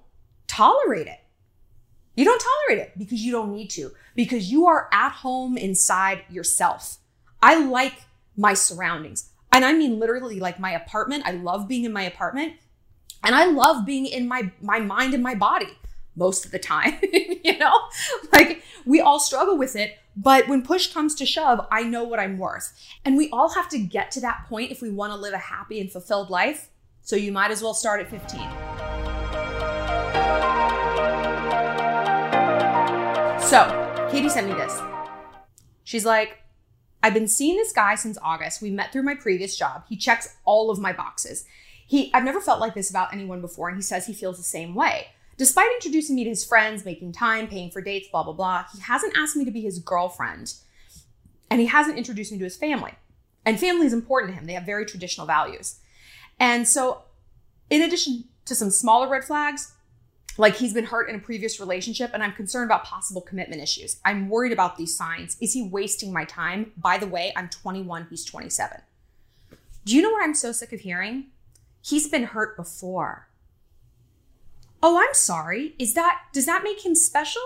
tolerate 0.48 1.06
it. 1.06 1.20
You 2.16 2.24
don't 2.24 2.42
tolerate 2.42 2.82
it 2.82 2.98
because 2.98 3.20
you 3.20 3.30
don't 3.30 3.52
need 3.52 3.70
to, 3.70 3.92
because 4.14 4.50
you 4.50 4.66
are 4.66 4.88
at 4.92 5.12
home 5.12 5.56
inside 5.56 6.24
yourself. 6.28 6.98
I 7.40 7.64
like 7.64 8.02
my 8.36 8.54
surroundings. 8.54 9.30
And 9.52 9.64
I 9.64 9.72
mean 9.72 9.98
literally 9.98 10.40
like 10.40 10.58
my 10.58 10.72
apartment. 10.72 11.24
I 11.26 11.32
love 11.32 11.68
being 11.68 11.84
in 11.84 11.92
my 11.92 12.02
apartment. 12.02 12.54
And 13.22 13.34
I 13.34 13.46
love 13.46 13.86
being 13.86 14.06
in 14.06 14.28
my 14.28 14.52
my 14.60 14.78
mind 14.78 15.14
and 15.14 15.22
my 15.22 15.34
body 15.34 15.78
most 16.16 16.44
of 16.44 16.50
the 16.50 16.58
time, 16.58 16.98
you 17.12 17.58
know? 17.58 17.74
Like 18.32 18.62
we 18.84 19.00
all 19.00 19.20
struggle 19.20 19.56
with 19.56 19.76
it, 19.76 19.98
but 20.16 20.48
when 20.48 20.62
push 20.62 20.92
comes 20.92 21.14
to 21.16 21.26
shove, 21.26 21.66
I 21.70 21.82
know 21.82 22.04
what 22.04 22.18
I'm 22.18 22.38
worth. 22.38 22.72
And 23.04 23.16
we 23.16 23.28
all 23.30 23.50
have 23.50 23.68
to 23.70 23.78
get 23.78 24.10
to 24.12 24.20
that 24.20 24.46
point 24.48 24.72
if 24.72 24.80
we 24.80 24.90
want 24.90 25.12
to 25.12 25.16
live 25.18 25.34
a 25.34 25.38
happy 25.38 25.80
and 25.80 25.90
fulfilled 25.90 26.30
life. 26.30 26.70
So 27.02 27.14
you 27.14 27.30
might 27.30 27.50
as 27.50 27.62
well 27.62 27.74
start 27.74 28.00
at 28.00 28.10
15. 28.10 28.40
So, 33.46 34.08
Katie 34.10 34.28
sent 34.28 34.48
me 34.48 34.54
this. 34.54 34.80
She's 35.84 36.04
like, 36.04 36.38
I've 37.00 37.14
been 37.14 37.28
seeing 37.28 37.56
this 37.56 37.72
guy 37.72 37.94
since 37.94 38.18
August. 38.20 38.60
We 38.60 38.70
met 38.70 38.92
through 38.92 39.04
my 39.04 39.14
previous 39.14 39.56
job. 39.56 39.84
He 39.88 39.96
checks 39.96 40.34
all 40.44 40.70
of 40.72 40.80
my 40.80 40.92
boxes. 40.92 41.44
He, 41.86 42.10
I've 42.12 42.24
never 42.24 42.40
felt 42.40 42.58
like 42.58 42.74
this 42.74 42.90
about 42.90 43.12
anyone 43.12 43.40
before, 43.40 43.68
and 43.68 43.78
he 43.78 43.82
says 43.82 44.06
he 44.06 44.12
feels 44.12 44.38
the 44.38 44.42
same 44.42 44.74
way. 44.74 45.08
Despite 45.36 45.70
introducing 45.74 46.16
me 46.16 46.24
to 46.24 46.30
his 46.30 46.44
friends, 46.44 46.84
making 46.84 47.12
time, 47.12 47.46
paying 47.46 47.70
for 47.70 47.82
dates, 47.82 48.08
blah, 48.08 48.22
blah, 48.22 48.32
blah, 48.32 48.64
he 48.74 48.80
hasn't 48.80 49.16
asked 49.16 49.36
me 49.36 49.44
to 49.44 49.50
be 49.50 49.60
his 49.60 49.78
girlfriend. 49.78 50.54
And 51.50 51.60
he 51.60 51.66
hasn't 51.66 51.98
introduced 51.98 52.32
me 52.32 52.38
to 52.38 52.44
his 52.44 52.56
family. 52.56 52.92
And 53.44 53.60
family 53.60 53.86
is 53.86 53.92
important 53.92 54.32
to 54.32 54.38
him. 54.38 54.46
They 54.46 54.54
have 54.54 54.64
very 54.64 54.86
traditional 54.86 55.26
values. 55.26 55.78
And 56.40 56.66
so, 56.66 57.02
in 57.70 57.82
addition 57.82 58.24
to 58.46 58.54
some 58.54 58.70
smaller 58.70 59.08
red 59.08 59.24
flags, 59.24 59.72
like 60.38 60.56
he's 60.56 60.74
been 60.74 60.84
hurt 60.84 61.08
in 61.08 61.16
a 61.16 61.18
previous 61.18 61.60
relationship 61.60 62.10
and 62.12 62.22
I'm 62.22 62.32
concerned 62.32 62.68
about 62.68 62.84
possible 62.84 63.20
commitment 63.20 63.62
issues. 63.62 63.98
I'm 64.04 64.28
worried 64.28 64.52
about 64.52 64.76
these 64.76 64.94
signs. 64.94 65.36
Is 65.40 65.52
he 65.52 65.62
wasting 65.62 66.12
my 66.12 66.24
time? 66.24 66.72
By 66.76 66.98
the 66.98 67.06
way, 67.06 67.32
I'm 67.36 67.48
21, 67.48 68.08
he's 68.10 68.24
27. 68.24 68.80
Do 69.84 69.94
you 69.94 70.02
know 70.02 70.10
what 70.10 70.24
I'm 70.24 70.34
so 70.34 70.52
sick 70.52 70.72
of 70.72 70.80
hearing? 70.80 71.26
He's 71.80 72.08
been 72.08 72.24
hurt 72.24 72.56
before. 72.56 73.28
Oh, 74.88 74.98
I'm 74.98 75.14
sorry. 75.14 75.74
Is 75.80 75.94
that 75.94 76.26
does 76.32 76.46
that 76.46 76.62
make 76.62 76.86
him 76.86 76.94
special? 76.94 77.42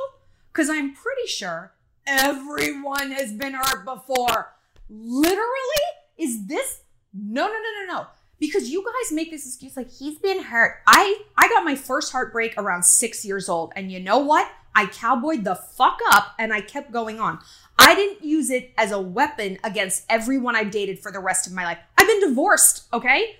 Cuz 0.53 0.69
I'm 0.69 0.93
pretty 0.93 1.27
sure 1.27 1.73
everyone 2.07 3.13
has 3.13 3.33
been 3.33 3.55
hurt 3.55 3.83
before. 3.83 4.53
Literally? 4.91 5.87
Is 6.19 6.47
this 6.49 6.83
No, 7.15 7.47
no, 7.47 7.55
no, 7.55 7.73
no, 7.87 7.93
no 7.95 8.07
because 8.39 8.69
you 8.69 8.85
guys 8.85 9.17
make 9.17 9.31
this 9.31 9.47
excuse 9.47 9.75
like 9.75 9.91
he's 9.91 10.19
been 10.19 10.43
hurt. 10.43 10.83
I 10.87 11.23
I 11.35 11.49
got 11.49 11.65
my 11.65 11.77
first 11.77 12.13
heartbreak 12.13 12.55
around 12.59 12.83
6 12.83 13.25
years 13.25 13.49
old 13.49 13.73
and 13.75 13.91
you 13.91 14.01
know 14.01 14.19
what? 14.19 14.51
I 14.75 14.85
cowboyed 14.85 15.45
the 15.45 15.55
fuck 15.55 15.99
up 16.11 16.35
and 16.39 16.53
I 16.53 16.61
kept 16.61 16.93
going 16.93 17.21
on. 17.21 17.39
I 17.79 17.95
didn't 17.95 18.23
use 18.23 18.51
it 18.51 18.73
as 18.77 18.93
a 18.93 19.01
weapon 19.01 19.59
against 19.65 20.05
everyone 20.11 20.57
I 20.57 20.65
dated 20.65 21.01
for 21.01 21.11
the 21.11 21.21
rest 21.21 21.47
of 21.47 21.55
my 21.55 21.65
life. 21.65 21.79
I've 21.97 22.07
been 22.07 22.21
divorced, 22.21 22.85
okay? 22.93 23.37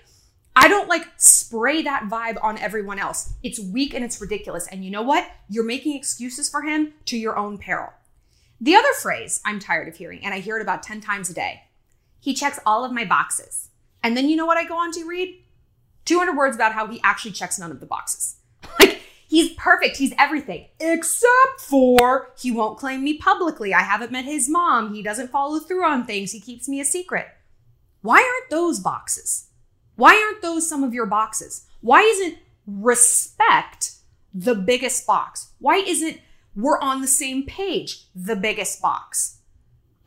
I 0.55 0.67
don't 0.67 0.89
like 0.89 1.07
spray 1.17 1.81
that 1.83 2.09
vibe 2.09 2.37
on 2.43 2.57
everyone 2.57 2.99
else. 2.99 3.33
It's 3.41 3.59
weak 3.59 3.93
and 3.93 4.03
it's 4.03 4.19
ridiculous. 4.19 4.67
And 4.67 4.83
you 4.83 4.91
know 4.91 5.01
what? 5.01 5.29
You're 5.49 5.63
making 5.63 5.95
excuses 5.95 6.49
for 6.49 6.61
him 6.61 6.93
to 7.05 7.17
your 7.17 7.37
own 7.37 7.57
peril. 7.57 7.93
The 8.59 8.75
other 8.75 8.93
phrase 9.01 9.41
I'm 9.45 9.59
tired 9.59 9.87
of 9.87 9.95
hearing, 9.95 10.23
and 10.23 10.33
I 10.33 10.39
hear 10.39 10.57
it 10.57 10.61
about 10.61 10.83
10 10.83 11.01
times 11.01 11.29
a 11.29 11.33
day 11.33 11.63
he 12.21 12.33
checks 12.33 12.59
all 12.65 12.85
of 12.85 12.93
my 12.93 13.03
boxes. 13.03 13.69
And 14.01 14.15
then 14.15 14.29
you 14.29 14.35
know 14.35 14.45
what 14.45 14.57
I 14.57 14.63
go 14.63 14.77
on 14.77 14.91
to 14.93 15.05
read? 15.05 15.43
200 16.05 16.37
words 16.37 16.55
about 16.55 16.73
how 16.73 16.87
he 16.87 17.01
actually 17.03 17.31
checks 17.31 17.59
none 17.59 17.71
of 17.71 17.81
the 17.81 17.85
boxes. 17.85 18.37
Like, 18.79 19.01
he's 19.27 19.53
perfect. 19.55 19.97
He's 19.97 20.13
everything, 20.19 20.67
except 20.79 21.59
for 21.59 22.31
he 22.37 22.51
won't 22.51 22.77
claim 22.77 23.03
me 23.03 23.17
publicly. 23.17 23.73
I 23.73 23.81
haven't 23.81 24.11
met 24.11 24.25
his 24.25 24.49
mom. 24.49 24.93
He 24.93 25.01
doesn't 25.01 25.31
follow 25.31 25.59
through 25.59 25.85
on 25.85 26.05
things. 26.05 26.31
He 26.31 26.39
keeps 26.39 26.67
me 26.67 26.79
a 26.79 26.85
secret. 26.85 27.27
Why 28.01 28.17
aren't 28.17 28.49
those 28.49 28.79
boxes? 28.79 29.47
Why 30.01 30.15
aren't 30.15 30.41
those 30.41 30.67
some 30.67 30.83
of 30.83 30.95
your 30.95 31.05
boxes? 31.05 31.67
Why 31.81 32.01
isn't 32.01 32.39
respect 32.65 33.91
the 34.33 34.55
biggest 34.55 35.05
box? 35.05 35.51
Why 35.59 35.75
isn't 35.75 36.19
we're 36.55 36.79
on 36.79 37.01
the 37.01 37.07
same 37.07 37.45
page 37.45 38.05
the 38.15 38.35
biggest 38.35 38.81
box? 38.81 39.41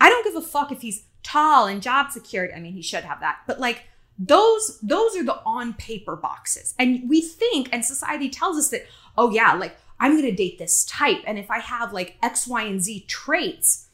I 0.01 0.09
don't 0.09 0.25
give 0.25 0.35
a 0.35 0.45
fuck 0.45 0.73
if 0.73 0.83
he's 0.83 1.05
tall 1.23 1.69
and 1.69 1.81
job 1.81 2.11
secured. 2.11 2.51
I 2.53 2.59
mean, 2.59 2.73
he 2.73 2.83
should 2.83 3.05
have 3.05 3.21
that. 3.21 3.43
But 3.47 3.61
like 3.61 3.85
those 4.19 4.81
those 4.81 5.17
are 5.17 5.23
the 5.23 5.41
on 5.47 5.75
paper 5.75 6.17
boxes. 6.17 6.75
And 6.77 7.09
we 7.09 7.21
think 7.21 7.69
and 7.71 7.85
society 7.85 8.29
tells 8.29 8.57
us 8.59 8.71
that 8.71 8.87
oh 9.17 9.31
yeah, 9.31 9.53
like 9.53 9.77
I'm 10.01 10.17
going 10.19 10.29
to 10.29 10.35
date 10.35 10.59
this 10.59 10.85
type 10.87 11.23
and 11.25 11.39
if 11.39 11.53
I 11.53 11.61
have 11.61 11.93
like 11.93 12.17
X, 12.21 12.49
Y, 12.49 12.63
and 12.65 12.83
Z 12.83 13.05
traits, 13.07 13.91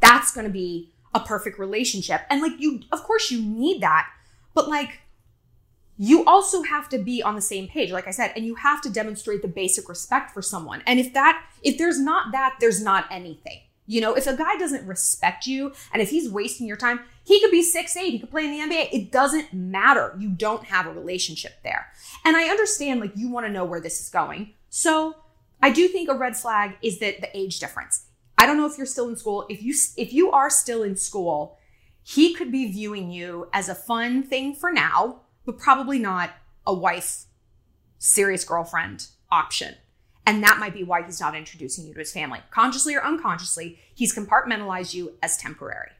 that's 0.00 0.32
going 0.32 0.48
to 0.48 0.52
be 0.52 0.90
a 1.14 1.20
perfect 1.20 1.60
relationship. 1.60 2.22
And 2.28 2.42
like 2.42 2.58
you 2.58 2.80
of 2.90 3.04
course 3.04 3.30
you 3.30 3.40
need 3.40 3.80
that. 3.80 4.10
But 4.54 4.68
like 4.68 5.02
you 6.02 6.24
also 6.24 6.62
have 6.62 6.88
to 6.88 6.96
be 6.96 7.22
on 7.22 7.34
the 7.34 7.42
same 7.42 7.68
page 7.68 7.92
like 7.92 8.08
i 8.08 8.10
said 8.10 8.32
and 8.34 8.46
you 8.46 8.54
have 8.54 8.80
to 8.80 8.88
demonstrate 8.88 9.42
the 9.42 9.48
basic 9.48 9.88
respect 9.88 10.30
for 10.30 10.40
someone 10.40 10.82
and 10.86 10.98
if 10.98 11.12
that 11.12 11.44
if 11.62 11.76
there's 11.76 12.00
not 12.00 12.32
that 12.32 12.56
there's 12.58 12.82
not 12.82 13.04
anything 13.10 13.60
you 13.90 14.00
know, 14.00 14.14
if 14.14 14.28
a 14.28 14.36
guy 14.36 14.54
doesn't 14.56 14.86
respect 14.86 15.48
you 15.48 15.72
and 15.92 16.00
if 16.00 16.10
he's 16.10 16.30
wasting 16.30 16.68
your 16.68 16.76
time, 16.76 17.00
he 17.24 17.40
could 17.40 17.50
be 17.50 17.60
six 17.60 17.96
eight. 17.96 18.12
he 18.12 18.20
could 18.20 18.30
play 18.30 18.44
in 18.44 18.52
the 18.52 18.72
NBA. 18.72 18.90
It 18.92 19.10
doesn't 19.10 19.52
matter. 19.52 20.14
You 20.16 20.28
don't 20.28 20.62
have 20.66 20.86
a 20.86 20.92
relationship 20.92 21.54
there. 21.64 21.88
And 22.24 22.36
I 22.36 22.44
understand 22.44 23.00
like 23.00 23.10
you 23.16 23.28
want 23.28 23.46
to 23.46 23.52
know 23.52 23.64
where 23.64 23.80
this 23.80 24.00
is 24.00 24.08
going. 24.08 24.54
So 24.68 25.16
I 25.60 25.70
do 25.70 25.88
think 25.88 26.08
a 26.08 26.14
red 26.14 26.36
flag 26.36 26.76
is 26.82 27.00
that 27.00 27.20
the 27.20 27.36
age 27.36 27.58
difference. 27.58 28.06
I 28.38 28.46
don't 28.46 28.56
know 28.56 28.66
if 28.66 28.78
you're 28.78 28.86
still 28.86 29.08
in 29.08 29.16
school. 29.16 29.44
If 29.50 29.60
you 29.60 29.74
if 29.96 30.12
you 30.12 30.30
are 30.30 30.50
still 30.50 30.84
in 30.84 30.94
school, 30.94 31.58
he 32.04 32.32
could 32.32 32.52
be 32.52 32.70
viewing 32.70 33.10
you 33.10 33.48
as 33.52 33.68
a 33.68 33.74
fun 33.74 34.22
thing 34.22 34.54
for 34.54 34.70
now, 34.70 35.22
but 35.50 35.58
probably 35.60 35.98
not 35.98 36.30
a 36.64 36.72
wife, 36.72 37.24
serious 37.98 38.44
girlfriend 38.44 39.08
option. 39.32 39.74
And 40.24 40.44
that 40.44 40.58
might 40.58 40.74
be 40.74 40.84
why 40.84 41.02
he's 41.02 41.20
not 41.20 41.34
introducing 41.34 41.86
you 41.86 41.92
to 41.92 41.98
his 41.98 42.12
family. 42.12 42.38
Consciously 42.50 42.94
or 42.94 43.04
unconsciously, 43.04 43.80
he's 43.94 44.14
compartmentalized 44.14 44.94
you 44.94 45.14
as 45.22 45.36
temporary, 45.36 45.90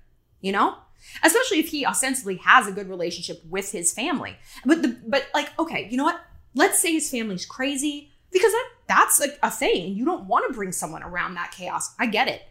you 0.40 0.52
know? 0.52 0.76
Especially 1.24 1.58
if 1.58 1.70
he 1.70 1.84
ostensibly 1.84 2.36
has 2.36 2.68
a 2.68 2.72
good 2.72 2.88
relationship 2.88 3.42
with 3.48 3.72
his 3.72 3.92
family. 3.92 4.36
But 4.64 4.82
the 4.82 4.96
but 5.06 5.26
like, 5.34 5.58
okay, 5.58 5.88
you 5.90 5.96
know 5.96 6.04
what? 6.04 6.20
Let's 6.54 6.78
say 6.78 6.92
his 6.92 7.10
family's 7.10 7.46
crazy, 7.46 8.12
because 8.30 8.52
that 8.52 8.68
that's 8.86 9.18
like 9.18 9.38
a 9.42 9.50
thing. 9.50 9.94
You 9.94 10.04
don't 10.04 10.26
want 10.26 10.46
to 10.46 10.54
bring 10.54 10.72
someone 10.72 11.02
around 11.02 11.34
that 11.34 11.52
chaos. 11.56 11.94
I 11.98 12.06
get 12.06 12.28
it. 12.28 12.42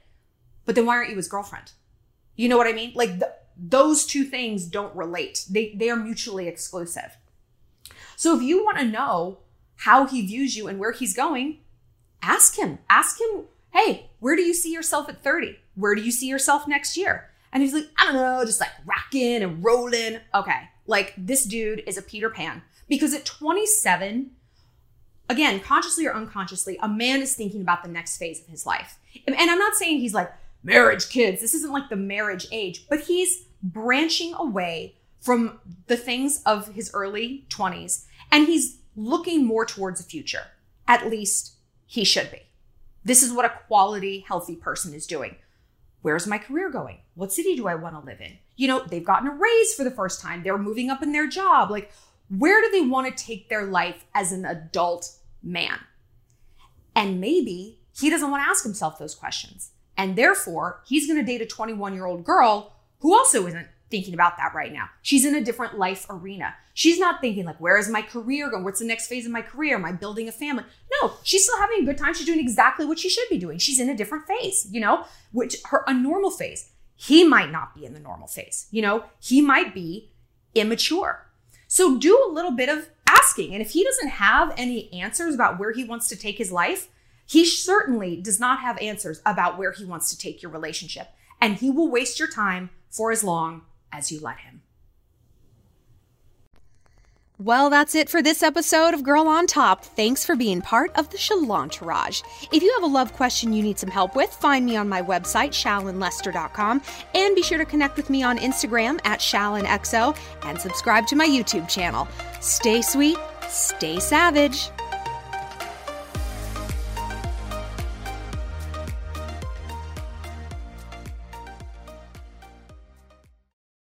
But 0.65 0.75
then 0.75 0.85
why 0.85 0.97
aren't 0.97 1.11
you 1.11 1.15
his 1.15 1.27
girlfriend? 1.27 1.71
You 2.35 2.49
know 2.49 2.57
what 2.57 2.67
I 2.67 2.73
mean? 2.73 2.93
Like 2.95 3.19
the, 3.19 3.31
those 3.61 4.05
two 4.05 4.23
things 4.23 4.65
don't 4.65 4.95
relate. 4.95 5.45
They 5.49 5.73
they 5.75 5.89
are 5.89 5.95
mutually 5.95 6.47
exclusive. 6.47 7.17
So 8.15 8.35
if 8.35 8.41
you 8.41 8.63
want 8.63 8.77
to 8.79 8.85
know 8.85 9.39
how 9.77 10.05
he 10.05 10.25
views 10.25 10.57
you 10.57 10.67
and 10.67 10.79
where 10.79 10.91
he's 10.91 11.15
going, 11.15 11.59
ask 12.21 12.57
him. 12.57 12.79
Ask 12.89 13.19
him, 13.19 13.45
hey, 13.71 14.09
where 14.19 14.35
do 14.35 14.41
you 14.41 14.53
see 14.53 14.73
yourself 14.73 15.07
at 15.07 15.23
30? 15.23 15.57
Where 15.75 15.95
do 15.95 16.01
you 16.01 16.11
see 16.11 16.27
yourself 16.27 16.67
next 16.67 16.97
year? 16.97 17.29
And 17.51 17.63
he's 17.63 17.73
like, 17.73 17.87
I 17.97 18.05
don't 18.05 18.15
know, 18.15 18.43
just 18.45 18.59
like 18.59 18.71
rocking 18.85 19.41
and 19.41 19.63
rolling. 19.63 20.19
Okay. 20.33 20.69
Like 20.85 21.13
this 21.17 21.45
dude 21.45 21.83
is 21.87 21.97
a 21.97 22.01
Peter 22.01 22.29
Pan 22.29 22.61
because 22.87 23.13
at 23.13 23.25
27, 23.25 24.31
again, 25.29 25.59
consciously 25.59 26.05
or 26.05 26.13
unconsciously, 26.13 26.77
a 26.81 26.89
man 26.89 27.21
is 27.21 27.35
thinking 27.35 27.61
about 27.61 27.83
the 27.83 27.89
next 27.89 28.17
phase 28.17 28.41
of 28.41 28.47
his 28.47 28.65
life. 28.65 28.99
And 29.25 29.35
I'm 29.37 29.59
not 29.59 29.75
saying 29.75 29.99
he's 29.99 30.13
like 30.13 30.31
marriage 30.63 31.09
kids. 31.09 31.41
This 31.41 31.53
isn't 31.53 31.71
like 31.71 31.89
the 31.89 31.95
marriage 31.95 32.47
age, 32.51 32.87
but 32.89 33.01
he's 33.01 33.45
branching 33.61 34.33
away 34.33 34.95
from 35.19 35.59
the 35.87 35.97
things 35.97 36.41
of 36.45 36.73
his 36.73 36.91
early 36.93 37.45
20s 37.49 38.05
and 38.31 38.47
he's 38.47 38.79
looking 38.95 39.45
more 39.45 39.65
towards 39.65 39.99
the 39.99 40.09
future. 40.09 40.43
At 40.87 41.09
least 41.09 41.55
he 41.85 42.03
should 42.03 42.31
be. 42.31 42.41
This 43.03 43.23
is 43.23 43.33
what 43.33 43.45
a 43.45 43.59
quality, 43.67 44.25
healthy 44.27 44.55
person 44.55 44.93
is 44.93 45.07
doing. 45.07 45.35
Where's 46.01 46.27
my 46.27 46.37
career 46.37 46.69
going? 46.69 46.99
What 47.15 47.33
city 47.33 47.55
do 47.55 47.67
I 47.67 47.75
want 47.75 47.95
to 47.95 48.05
live 48.05 48.21
in? 48.21 48.37
You 48.55 48.67
know, 48.67 48.83
they've 48.85 49.05
gotten 49.05 49.27
a 49.27 49.35
raise 49.35 49.73
for 49.73 49.83
the 49.83 49.91
first 49.91 50.21
time. 50.21 50.43
They're 50.43 50.57
moving 50.57 50.89
up 50.89 51.03
in 51.03 51.11
their 51.11 51.27
job. 51.27 51.71
Like, 51.71 51.91
where 52.29 52.61
do 52.61 52.69
they 52.71 52.81
want 52.81 53.07
to 53.07 53.23
take 53.23 53.49
their 53.49 53.65
life 53.65 54.05
as 54.13 54.31
an 54.31 54.45
adult 54.45 55.11
man? 55.41 55.79
And 56.95 57.19
maybe 57.19 57.79
he 57.97 58.09
doesn't 58.09 58.29
want 58.29 58.43
to 58.43 58.49
ask 58.49 58.63
himself 58.63 58.99
those 58.99 59.15
questions. 59.15 59.71
And 59.99 60.15
therefore, 60.15 60.81
he's 60.85 61.07
going 61.07 61.19
to 61.19 61.25
date 61.25 61.41
a 61.41 61.45
21 61.45 61.93
year 61.93 62.05
old 62.05 62.23
girl 62.23 62.71
who 62.99 63.13
also 63.13 63.45
isn't 63.47 63.67
thinking 63.89 64.13
about 64.13 64.37
that 64.37 64.53
right 64.55 64.71
now. 64.71 64.89
She's 65.01 65.25
in 65.25 65.35
a 65.35 65.43
different 65.43 65.77
life 65.77 66.05
arena. 66.09 66.55
She's 66.73 66.97
not 66.97 67.19
thinking 67.19 67.43
like, 67.43 67.59
where 67.59 67.77
is 67.77 67.89
my 67.89 68.01
career 68.01 68.49
going? 68.49 68.63
What's 68.63 68.79
the 68.79 68.85
next 68.85 69.07
phase 69.07 69.25
of 69.25 69.33
my 69.33 69.41
career? 69.41 69.75
Am 69.75 69.83
I 69.83 69.91
building 69.91 70.29
a 70.29 70.31
family? 70.31 70.63
No, 71.01 71.15
she's 71.23 71.43
still 71.43 71.59
having 71.59 71.81
a 71.81 71.85
good 71.85 71.97
time. 71.97 72.13
She's 72.13 72.25
doing 72.25 72.39
exactly 72.39 72.85
what 72.85 72.97
she 72.97 73.09
should 73.09 73.27
be 73.29 73.37
doing. 73.37 73.57
She's 73.57 73.77
in 73.77 73.89
a 73.89 73.97
different 73.97 74.25
phase, 74.25 74.69
you 74.71 74.79
know, 74.79 75.03
which 75.33 75.57
her 75.65 75.83
a 75.85 75.93
normal 75.93 76.31
phase. 76.31 76.71
He 76.95 77.25
might 77.25 77.51
not 77.51 77.75
be 77.75 77.83
in 77.83 77.93
the 77.93 77.99
normal 77.99 78.27
phase, 78.27 78.67
you 78.71 78.81
know, 78.81 79.03
he 79.19 79.41
might 79.41 79.73
be 79.73 80.11
immature. 80.55 81.27
So 81.67 81.97
do 81.97 82.25
a 82.25 82.31
little 82.31 82.51
bit 82.51 82.69
of 82.69 82.89
asking. 83.07 83.53
And 83.53 83.61
if 83.61 83.71
he 83.71 83.83
doesn't 83.83 84.09
have 84.09 84.53
any 84.55 84.91
answers 84.93 85.35
about 85.35 85.59
where 85.59 85.73
he 85.73 85.83
wants 85.83 86.07
to 86.09 86.15
take 86.15 86.37
his 86.37 86.51
life, 86.51 86.87
he 87.29 87.45
certainly 87.45 88.15
does 88.15 88.39
not 88.39 88.59
have 88.59 88.79
answers 88.79 89.21
about 89.23 89.57
where 89.57 89.71
he 89.71 89.85
wants 89.85 90.09
to 90.09 90.17
take 90.17 90.41
your 90.41 90.51
relationship. 90.51 91.09
And 91.39 91.55
he 91.55 91.69
will 91.69 91.89
waste 91.89 92.17
your 92.17 92.27
time 92.27 92.71
for 92.89 93.11
as 93.11 93.23
long 93.23 93.61
as 93.93 94.11
you 94.11 94.19
let 94.19 94.39
him. 94.39 94.61
Well, 97.37 97.69
that's 97.69 97.95
it 97.95 98.09
for 98.09 98.21
this 98.21 98.43
episode 98.43 98.93
of 98.93 99.03
Girl 99.03 99.27
on 99.27 99.47
Top. 99.47 99.85
Thanks 99.85 100.25
for 100.25 100.35
being 100.35 100.59
part 100.61 100.91
of 100.95 101.09
the 101.09 101.17
Shalantourage. 101.17 102.21
If 102.51 102.61
you 102.63 102.73
have 102.73 102.83
a 102.83 102.93
love 102.93 103.13
question 103.13 103.53
you 103.53 103.63
need 103.63 103.79
some 103.79 103.91
help 103.91 104.15
with, 104.15 104.29
find 104.33 104.65
me 104.65 104.75
on 104.75 104.89
my 104.89 105.01
website, 105.01 105.51
shallonlester.com, 105.51 106.81
and 107.13 107.35
be 107.35 107.43
sure 107.43 107.59
to 107.59 107.63
connect 107.63 107.95
with 107.95 108.09
me 108.09 108.23
on 108.23 108.39
Instagram 108.39 108.99
at 109.05 109.19
shallonxo 109.19 110.17
and 110.43 110.59
subscribe 110.59 111.07
to 111.07 111.15
my 111.15 111.27
YouTube 111.27 111.69
channel. 111.69 112.09
Stay 112.41 112.81
sweet, 112.81 113.17
stay 113.47 113.99
savage. 114.01 114.69